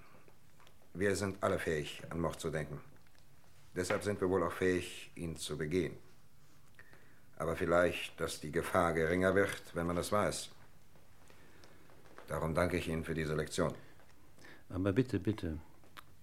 [0.94, 2.80] Wir sind alle fähig, an Mord zu denken.
[3.74, 5.96] Deshalb sind wir wohl auch fähig, ihn zu begehen.
[7.38, 10.50] Aber vielleicht, dass die Gefahr geringer wird, wenn man es weiß.
[12.28, 13.74] Darum danke ich Ihnen für diese Lektion.
[14.70, 15.58] Aber bitte, bitte,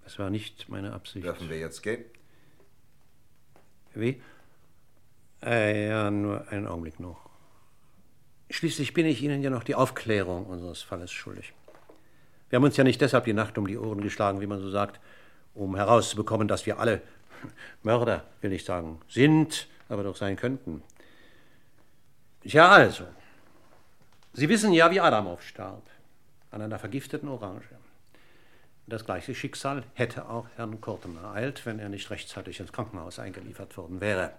[0.06, 1.26] es war nicht meine Absicht.
[1.26, 2.04] Dürfen wir jetzt gehen?
[3.93, 4.22] Wie?
[5.43, 7.30] Äh, ja, nur einen Augenblick noch.
[8.49, 11.54] Schließlich bin ich Ihnen ja noch die Aufklärung unseres Falles schuldig.
[12.49, 14.70] Wir haben uns ja nicht deshalb die Nacht um die Ohren geschlagen, wie man so
[14.70, 14.99] sagt,
[15.56, 17.01] um herauszubekommen, dass wir alle
[17.84, 20.84] Mörder, will ich sagen, sind, aber doch sein könnten.
[22.43, 23.06] Ja, also.
[24.34, 25.84] Sie wissen ja, wie Adamov starb.
[26.51, 27.70] An einer vergifteten Orange.
[28.86, 33.78] Das gleiche Schicksal hätte auch Herrn Kurten ereilt, wenn er nicht rechtzeitig ins Krankenhaus eingeliefert
[33.78, 34.34] worden wäre.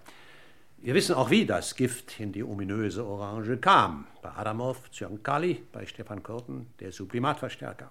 [0.77, 4.05] Wir wissen auch, wie das Gift in die ominöse Orange kam.
[4.21, 7.89] Bei Adamov, Zyankali, bei Stefan Kurten, der Sublimatverstärker.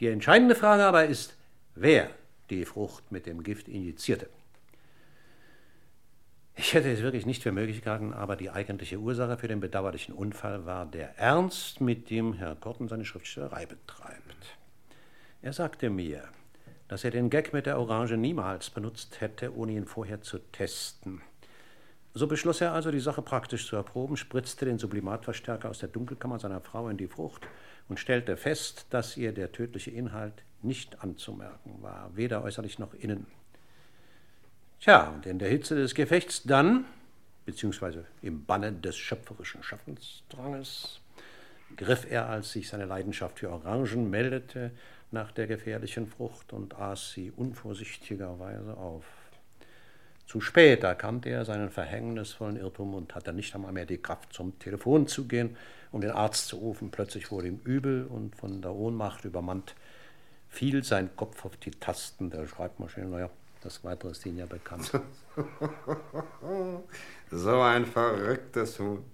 [0.00, 1.36] Die entscheidende Frage aber ist,
[1.74, 2.08] wer
[2.48, 4.30] die Frucht mit dem Gift injizierte.
[6.56, 10.14] Ich hätte es wirklich nicht für möglich gehalten, aber die eigentliche Ursache für den bedauerlichen
[10.14, 14.57] Unfall war der Ernst, mit dem Herr Korten seine Schriftstellerei betreibt.
[15.40, 16.24] Er sagte mir,
[16.88, 21.20] dass er den Gag mit der Orange niemals benutzt hätte, ohne ihn vorher zu testen.
[22.14, 26.40] So beschloss er also, die Sache praktisch zu erproben, spritzte den Sublimatverstärker aus der Dunkelkammer
[26.40, 27.46] seiner Frau in die Frucht
[27.88, 33.26] und stellte fest, dass ihr der tödliche Inhalt nicht anzumerken war, weder äußerlich noch innen.
[34.80, 36.86] Tja, und in der Hitze des Gefechts dann,
[37.44, 41.00] beziehungsweise im Banne des schöpferischen Schaffensdranges,
[41.76, 44.72] griff er, als sich seine Leidenschaft für Orangen meldete,
[45.10, 49.04] nach der gefährlichen Frucht und aß sie unvorsichtigerweise auf.
[50.26, 54.58] Zu spät erkannte er seinen verhängnisvollen Irrtum und hatte nicht einmal mehr die Kraft, zum
[54.58, 55.56] Telefon zu gehen,
[55.90, 56.90] um den Arzt zu rufen.
[56.90, 59.74] Plötzlich wurde ihm übel und von der Ohnmacht übermannt
[60.48, 63.06] fiel sein Kopf auf die Tasten der Schreibmaschine.
[63.06, 63.30] Naja,
[63.62, 64.90] das Weitere ist Ihnen ja bekannt.
[67.30, 69.04] so ein verrücktes Hund.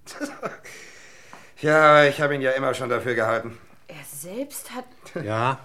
[1.61, 3.59] ja, ich habe ihn ja immer schon dafür gehalten.
[3.87, 4.85] Er selbst hat.
[5.25, 5.59] Ja,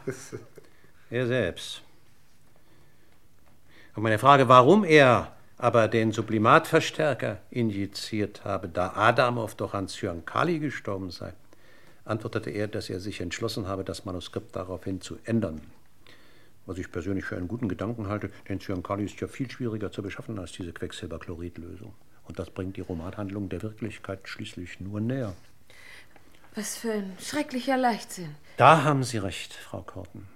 [1.09, 1.81] er selbst.
[3.95, 10.59] Und meine Frage, warum er aber den Sublimatverstärker injiziert habe, da Adamov doch an Zyankali
[10.59, 11.33] gestorben sei,
[12.05, 15.61] antwortete er, dass er sich entschlossen habe, das Manuskript daraufhin zu ändern.
[16.65, 20.01] Was ich persönlich für einen guten Gedanken halte, denn Zyankali ist ja viel schwieriger zu
[20.01, 21.93] beschaffen als diese Quecksilberchloridlösung.
[22.23, 25.33] Und das bringt die Romanhandlung der Wirklichkeit schließlich nur näher.
[26.55, 28.35] Was für ein schrecklicher Leichtsinn.
[28.57, 30.27] Da haben Sie recht, Frau Korten.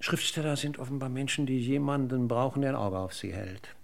[0.00, 3.74] Schriftsteller sind offenbar Menschen, die jemanden brauchen, der ein Auge auf sie hält.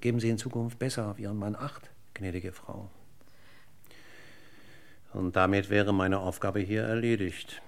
[0.00, 2.90] Geben Sie in Zukunft besser auf Ihren Mann acht, gnädige Frau.
[5.12, 7.62] Und damit wäre meine Aufgabe hier erledigt.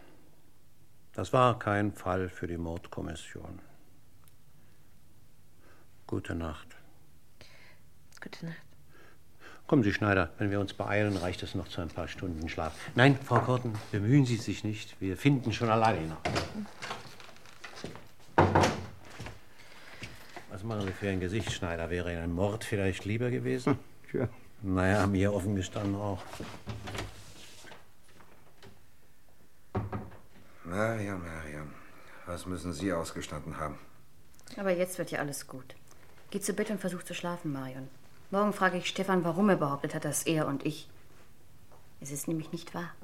[1.12, 3.61] Das war kein Fall für die Mordkommission.
[6.07, 6.68] Gute Nacht.
[8.20, 8.70] Gute Nacht.
[9.71, 12.73] Kommen Sie, Schneider, wenn wir uns beeilen, reicht es noch zu ein paar Stunden Schlaf.
[12.97, 15.01] Nein, Frau Korten, bemühen Sie sich nicht.
[15.01, 16.18] Wir finden schon alleine hinaus.
[20.51, 21.89] Was machen Sie für ein Gesicht, Schneider?
[21.89, 23.79] Wäre Ihnen ein Mord vielleicht lieber gewesen?
[24.12, 24.29] Ja.
[24.61, 26.21] Naja, mir offen gestanden auch.
[30.64, 31.71] Marion, Marion,
[32.27, 33.79] was müssen Sie ausgestanden haben?
[34.57, 35.77] Aber jetzt wird ja alles gut.
[36.33, 37.89] Geh zu Bett und versuch zu schlafen, Marion.
[38.33, 40.89] Morgen frage ich Stefan, warum er behauptet hat, dass er und ich.
[42.01, 42.95] Es ist nämlich nicht wahr.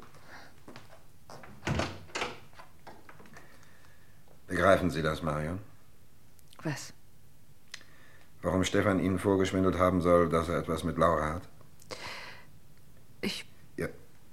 [4.46, 5.58] Begreifen Sie das, Marion?
[6.62, 6.92] Was?
[8.40, 11.42] Warum Stefan Ihnen vorgeschwindelt haben soll, dass er etwas mit Laura hat?
[13.20, 13.44] Ich.
[13.76, 13.88] Ja,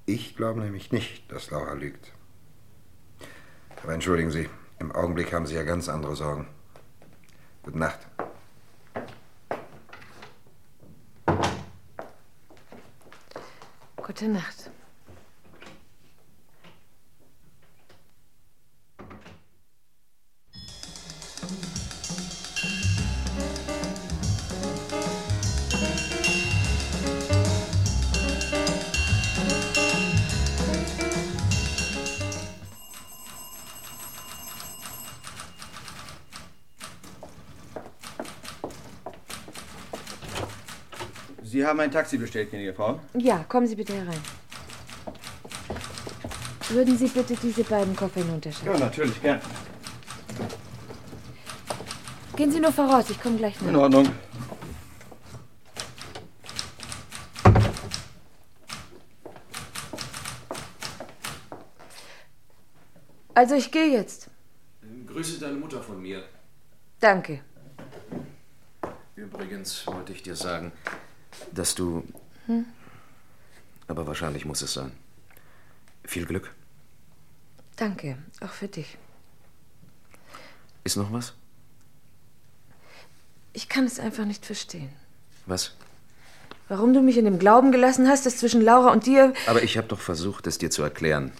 [0.05, 2.11] ich glaube nämlich nicht, dass Laura lügt.
[3.81, 6.47] Aber entschuldigen Sie, im Augenblick haben Sie ja ganz andere Sorgen.
[7.63, 7.99] Gute Nacht.
[14.23, 14.62] Gute
[41.73, 42.99] haben ein Taxi bestellt, gnädige Frau.
[43.15, 44.21] Ja, kommen Sie bitte herein.
[46.69, 48.73] Würden Sie bitte diese beiden Koffer hinunterschauen?
[48.73, 49.41] Ja, natürlich, gern.
[52.35, 53.69] Gehen Sie nur voraus, ich komme gleich nach.
[53.69, 54.07] In Ordnung.
[63.33, 64.29] Also ich gehe jetzt.
[65.07, 66.23] Grüße deine Mutter von mir.
[66.99, 67.41] Danke.
[69.15, 70.71] Übrigens wollte ich dir sagen,
[71.51, 72.03] dass du.
[72.47, 72.65] Hm?
[73.87, 74.91] Aber wahrscheinlich muss es sein.
[76.03, 76.53] Viel Glück.
[77.75, 78.97] Danke, auch für dich.
[80.83, 81.33] Ist noch was?
[83.53, 84.89] Ich kann es einfach nicht verstehen.
[85.45, 85.75] Was?
[86.67, 89.33] Warum du mich in dem Glauben gelassen hast, dass zwischen Laura und dir.
[89.47, 91.31] Aber ich habe doch versucht, es dir zu erklären.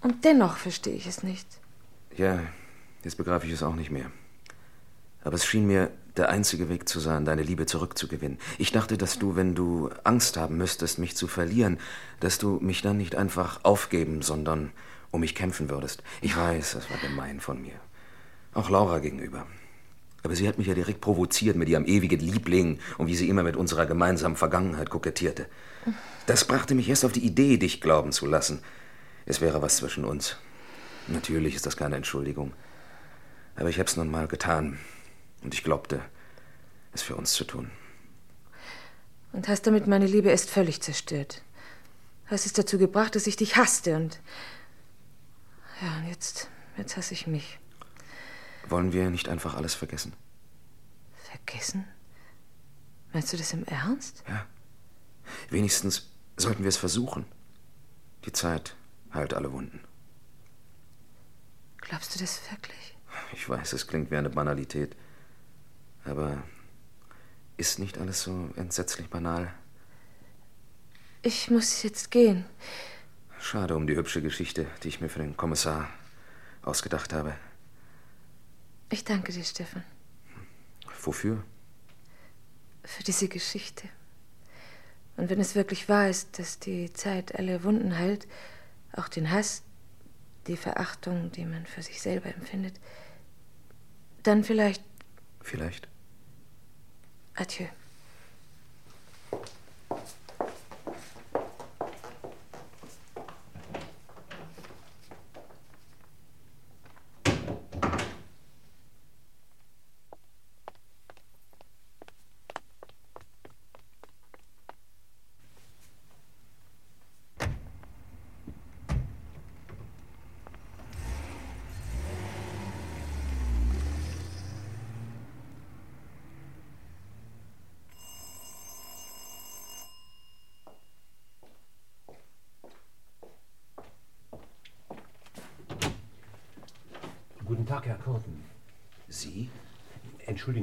[0.00, 1.46] Und dennoch verstehe ich es nicht.
[2.16, 2.40] Ja,
[3.04, 4.10] jetzt begreife ich es auch nicht mehr.
[5.24, 8.38] Aber es schien mir der einzige Weg zu sein, deine Liebe zurückzugewinnen.
[8.58, 11.78] Ich dachte, dass du, wenn du Angst haben müsstest, mich zu verlieren,
[12.20, 14.72] dass du mich dann nicht einfach aufgeben, sondern
[15.10, 16.02] um mich kämpfen würdest.
[16.20, 17.74] Ich weiß, das war gemein von mir.
[18.54, 19.46] Auch Laura gegenüber.
[20.22, 23.42] Aber sie hat mich ja direkt provoziert mit ihrem ewigen Liebling und wie sie immer
[23.42, 25.46] mit unserer gemeinsamen Vergangenheit kokettierte.
[26.26, 28.60] Das brachte mich erst auf die Idee, dich glauben zu lassen.
[29.26, 30.36] Es wäre was zwischen uns.
[31.08, 32.52] Natürlich ist das keine Entschuldigung.
[33.56, 34.78] Aber ich hab's nun mal getan.
[35.42, 36.00] Und ich glaubte,
[36.92, 37.70] es für uns zu tun.
[39.32, 41.42] Und hast damit meine Liebe erst völlig zerstört.
[42.26, 44.20] Hast es dazu gebracht, dass ich dich hasste und.
[45.80, 46.48] Ja, und jetzt.
[46.76, 47.58] Jetzt hasse ich mich.
[48.68, 50.14] Wollen wir nicht einfach alles vergessen?
[51.14, 51.86] Vergessen?
[53.12, 54.22] Meinst du das im Ernst?
[54.28, 54.46] Ja.
[55.50, 57.26] Wenigstens sollten wir es versuchen.
[58.24, 58.74] Die Zeit
[59.12, 59.80] heilt alle Wunden.
[61.78, 62.96] Glaubst du das wirklich?
[63.32, 64.96] Ich weiß, es klingt wie eine Banalität.
[66.04, 66.42] Aber
[67.56, 69.52] ist nicht alles so entsetzlich banal?
[71.22, 72.44] Ich muss jetzt gehen.
[73.38, 75.88] Schade um die hübsche Geschichte, die ich mir für den Kommissar
[76.62, 77.34] ausgedacht habe.
[78.90, 79.84] Ich danke dir, Stefan,
[81.02, 81.42] Wofür?
[82.84, 83.88] für diese Geschichte.
[85.16, 88.26] Und wenn es wirklich wahr ist, dass die Zeit alle Wunden heilt,
[88.92, 89.62] auch den Hass,
[90.46, 92.80] die Verachtung, die man für sich selber empfindet,
[94.22, 94.82] dann vielleicht
[95.42, 95.88] Vielleicht.
[97.36, 97.68] Adieu.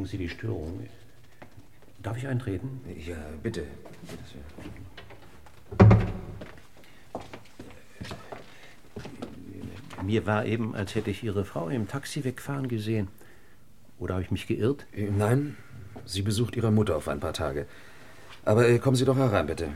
[0.10, 0.88] Sie die Störung.
[2.01, 2.82] Darf ich eintreten?
[3.05, 3.64] Ja, bitte.
[10.03, 13.10] Mir war eben, als hätte ich Ihre Frau im Taxi wegfahren gesehen.
[13.99, 14.88] Oder habe ich mich geirrt?
[14.95, 15.57] Äh, Nein,
[16.05, 17.68] sie besucht ihre Mutter auf ein paar Tage.
[18.45, 19.68] Aber äh, kommen Sie doch herein, bitte.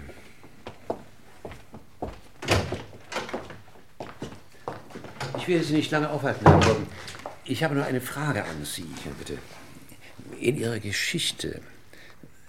[5.38, 6.75] Ich will Sie nicht lange aufhalten, Herr.
[7.43, 8.88] Ich habe nur eine Frage an Sie.
[9.05, 9.38] Ja, bitte.
[10.43, 11.61] In Ihrer Geschichte,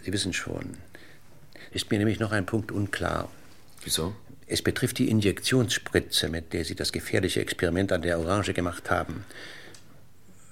[0.03, 0.79] Sie wissen schon,
[1.71, 3.31] ist mir nämlich noch ein Punkt unklar.
[3.85, 4.17] Wieso?
[4.49, 9.25] Es betrifft die Injektionsspritze, mit der Sie das gefährliche Experiment an der Orange gemacht haben.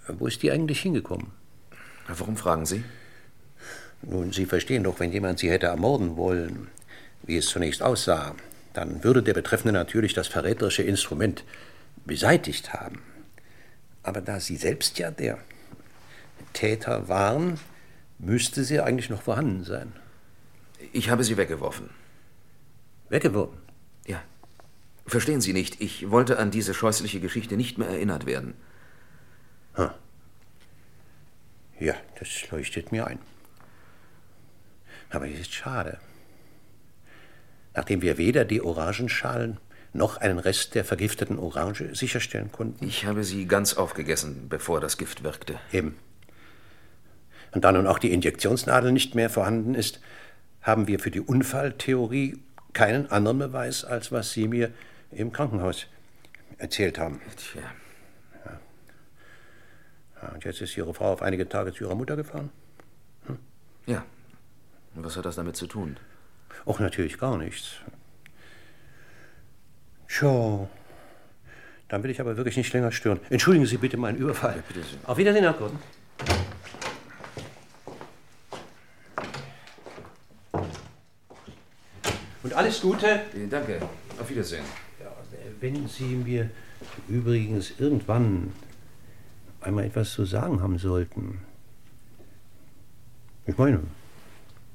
[0.07, 1.33] Wo ist die eigentlich hingekommen?
[2.07, 2.85] Warum fragen Sie?
[4.03, 6.69] Nun, Sie verstehen doch, wenn jemand Sie hätte ermorden wollen,
[7.25, 8.37] wie es zunächst aussah,
[8.73, 11.43] dann würde der Betreffende natürlich das verräterische Instrument
[12.07, 13.03] beseitigt haben.
[14.05, 15.39] Aber da Sie selbst ja der
[16.53, 17.59] Täter waren,
[18.19, 19.93] müsste sie eigentlich noch vorhanden sein.
[20.93, 21.91] Ich habe sie weggeworfen.
[23.09, 23.59] Weggeworfen?
[24.07, 24.23] Ja.
[25.07, 28.55] Verstehen Sie nicht, ich wollte an diese scheußliche Geschichte nicht mehr erinnert werden.
[29.77, 29.95] Ha.
[31.79, 33.19] Ja, das leuchtet mir ein.
[35.11, 35.99] Aber es ist schade.
[37.75, 39.59] Nachdem wir weder die Orangenschalen
[39.93, 42.87] noch einen Rest der vergifteten Orange sicherstellen konnten.
[42.87, 45.59] Ich habe sie ganz aufgegessen, bevor das Gift wirkte.
[45.73, 45.97] Eben.
[47.53, 50.01] Und da nun auch die Injektionsnadel nicht mehr vorhanden ist,
[50.63, 52.39] haben wir für die Unfalltheorie
[52.73, 54.71] keinen anderen Beweis, als was Sie mir
[55.11, 55.87] im Krankenhaus
[56.59, 57.21] erzählt haben.
[57.37, 57.63] Tja.
[60.23, 62.51] Ja, und jetzt ist Ihre Frau auf einige Tage zu Ihrer Mutter gefahren?
[63.27, 63.39] Hm?
[63.87, 64.05] Ja.
[64.95, 65.97] Und was hat das damit zu tun?
[66.65, 67.77] Och, natürlich gar nichts.
[70.09, 70.69] Tja,
[71.89, 73.21] dann will ich aber wirklich nicht länger stören.
[73.31, 74.57] Entschuldigen Sie bitte meinen Überfall.
[74.57, 74.81] Ja, bitte.
[75.05, 75.79] Auf Wiedersehen, Herr Gordon.
[82.53, 83.07] Und alles Gute.
[83.07, 83.81] Äh, Danke.
[84.21, 84.65] Auf Wiedersehen.
[85.01, 85.11] Ja,
[85.61, 86.51] wenn Sie mir
[87.09, 88.53] übrigens irgendwann
[89.63, 91.39] einmal etwas zu sagen haben sollten.
[93.47, 93.81] Ich meine,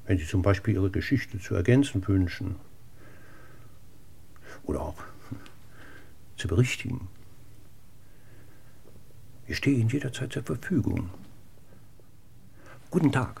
[0.06, 2.56] wenn Sie zum Beispiel Ihre Geschichte zu ergänzen wünschen.
[4.64, 5.00] Oder auch
[6.36, 7.06] zu berichtigen.
[9.46, 11.10] Ich stehe Ihnen jederzeit zur Verfügung.
[12.90, 13.40] Guten Tag.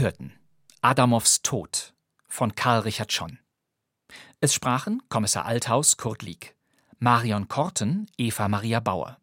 [0.00, 0.32] Sie hörten
[0.80, 1.92] Adamows Tod
[2.26, 3.38] von Karl Richard Schon.
[4.40, 6.56] Es sprachen Kommissar Althaus Kurt Lieck,
[6.98, 9.18] Marion Korten Eva Maria Bauer,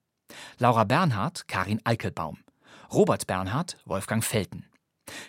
[0.60, 2.44] Laura Bernhard Karin Eickelbaum,
[2.92, 4.68] Robert Bernhard Wolfgang Felten,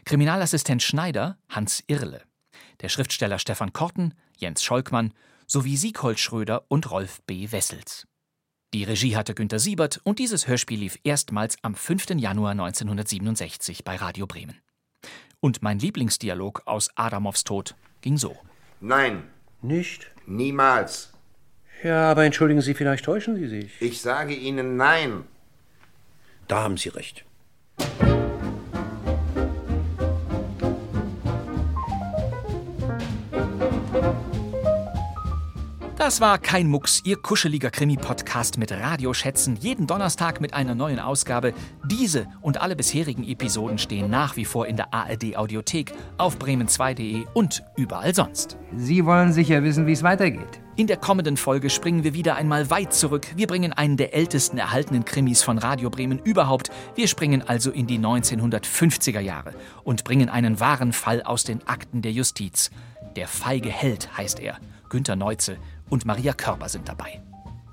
[0.04, 2.24] Kriminalassistent Schneider Hans Irle,
[2.82, 5.14] der Schriftsteller Stefan Korten Jens Scholkmann
[5.46, 7.50] sowie Sieghold Schröder und Rolf B.
[7.52, 8.06] Wessels.
[8.74, 12.10] Die Regie hatte Günter Siebert und dieses Hörspiel lief erstmals am 5.
[12.16, 14.60] Januar 1967 bei Radio Bremen.
[15.40, 18.36] Und mein Lieblingsdialog aus Adamows Tod ging so.
[18.80, 19.22] Nein.
[19.62, 20.10] Nicht?
[20.26, 21.12] Niemals.
[21.82, 23.80] Ja, aber entschuldigen Sie, vielleicht täuschen Sie sich.
[23.80, 25.24] Ich sage Ihnen nein.
[26.48, 27.24] Da haben Sie recht.
[36.08, 39.56] Das war kein Mucks, Ihr kuscheliger Krimi-Podcast mit Radioschätzen.
[39.56, 41.52] Jeden Donnerstag mit einer neuen Ausgabe.
[41.84, 47.62] Diese und alle bisherigen Episoden stehen nach wie vor in der ARD-Audiothek, auf bremen2.de und
[47.76, 48.56] überall sonst.
[48.74, 50.62] Sie wollen sicher wissen, wie es weitergeht.
[50.76, 53.26] In der kommenden Folge springen wir wieder einmal weit zurück.
[53.36, 56.70] Wir bringen einen der ältesten erhaltenen Krimis von Radio Bremen überhaupt.
[56.94, 59.52] Wir springen also in die 1950er Jahre
[59.84, 62.70] und bringen einen wahren Fall aus den Akten der Justiz.
[63.14, 64.58] Der feige Held heißt er.
[64.88, 65.58] Günter Neuze
[65.90, 67.20] und Maria Körber sind dabei.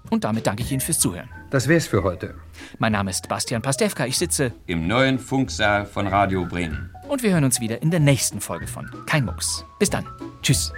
[0.10, 1.30] Und damit danke ich Ihnen fürs Zuhören.
[1.50, 2.36] Das wär's für heute.
[2.78, 4.06] Mein Name ist Bastian Pastewka.
[4.06, 6.92] Ich sitze im neuen Funksaal von Radio Bremen.
[7.08, 9.66] Und wir hören uns wieder in der nächsten Folge von Kein Mucks.
[9.80, 10.06] Bis dann.
[10.42, 10.72] Tschüss.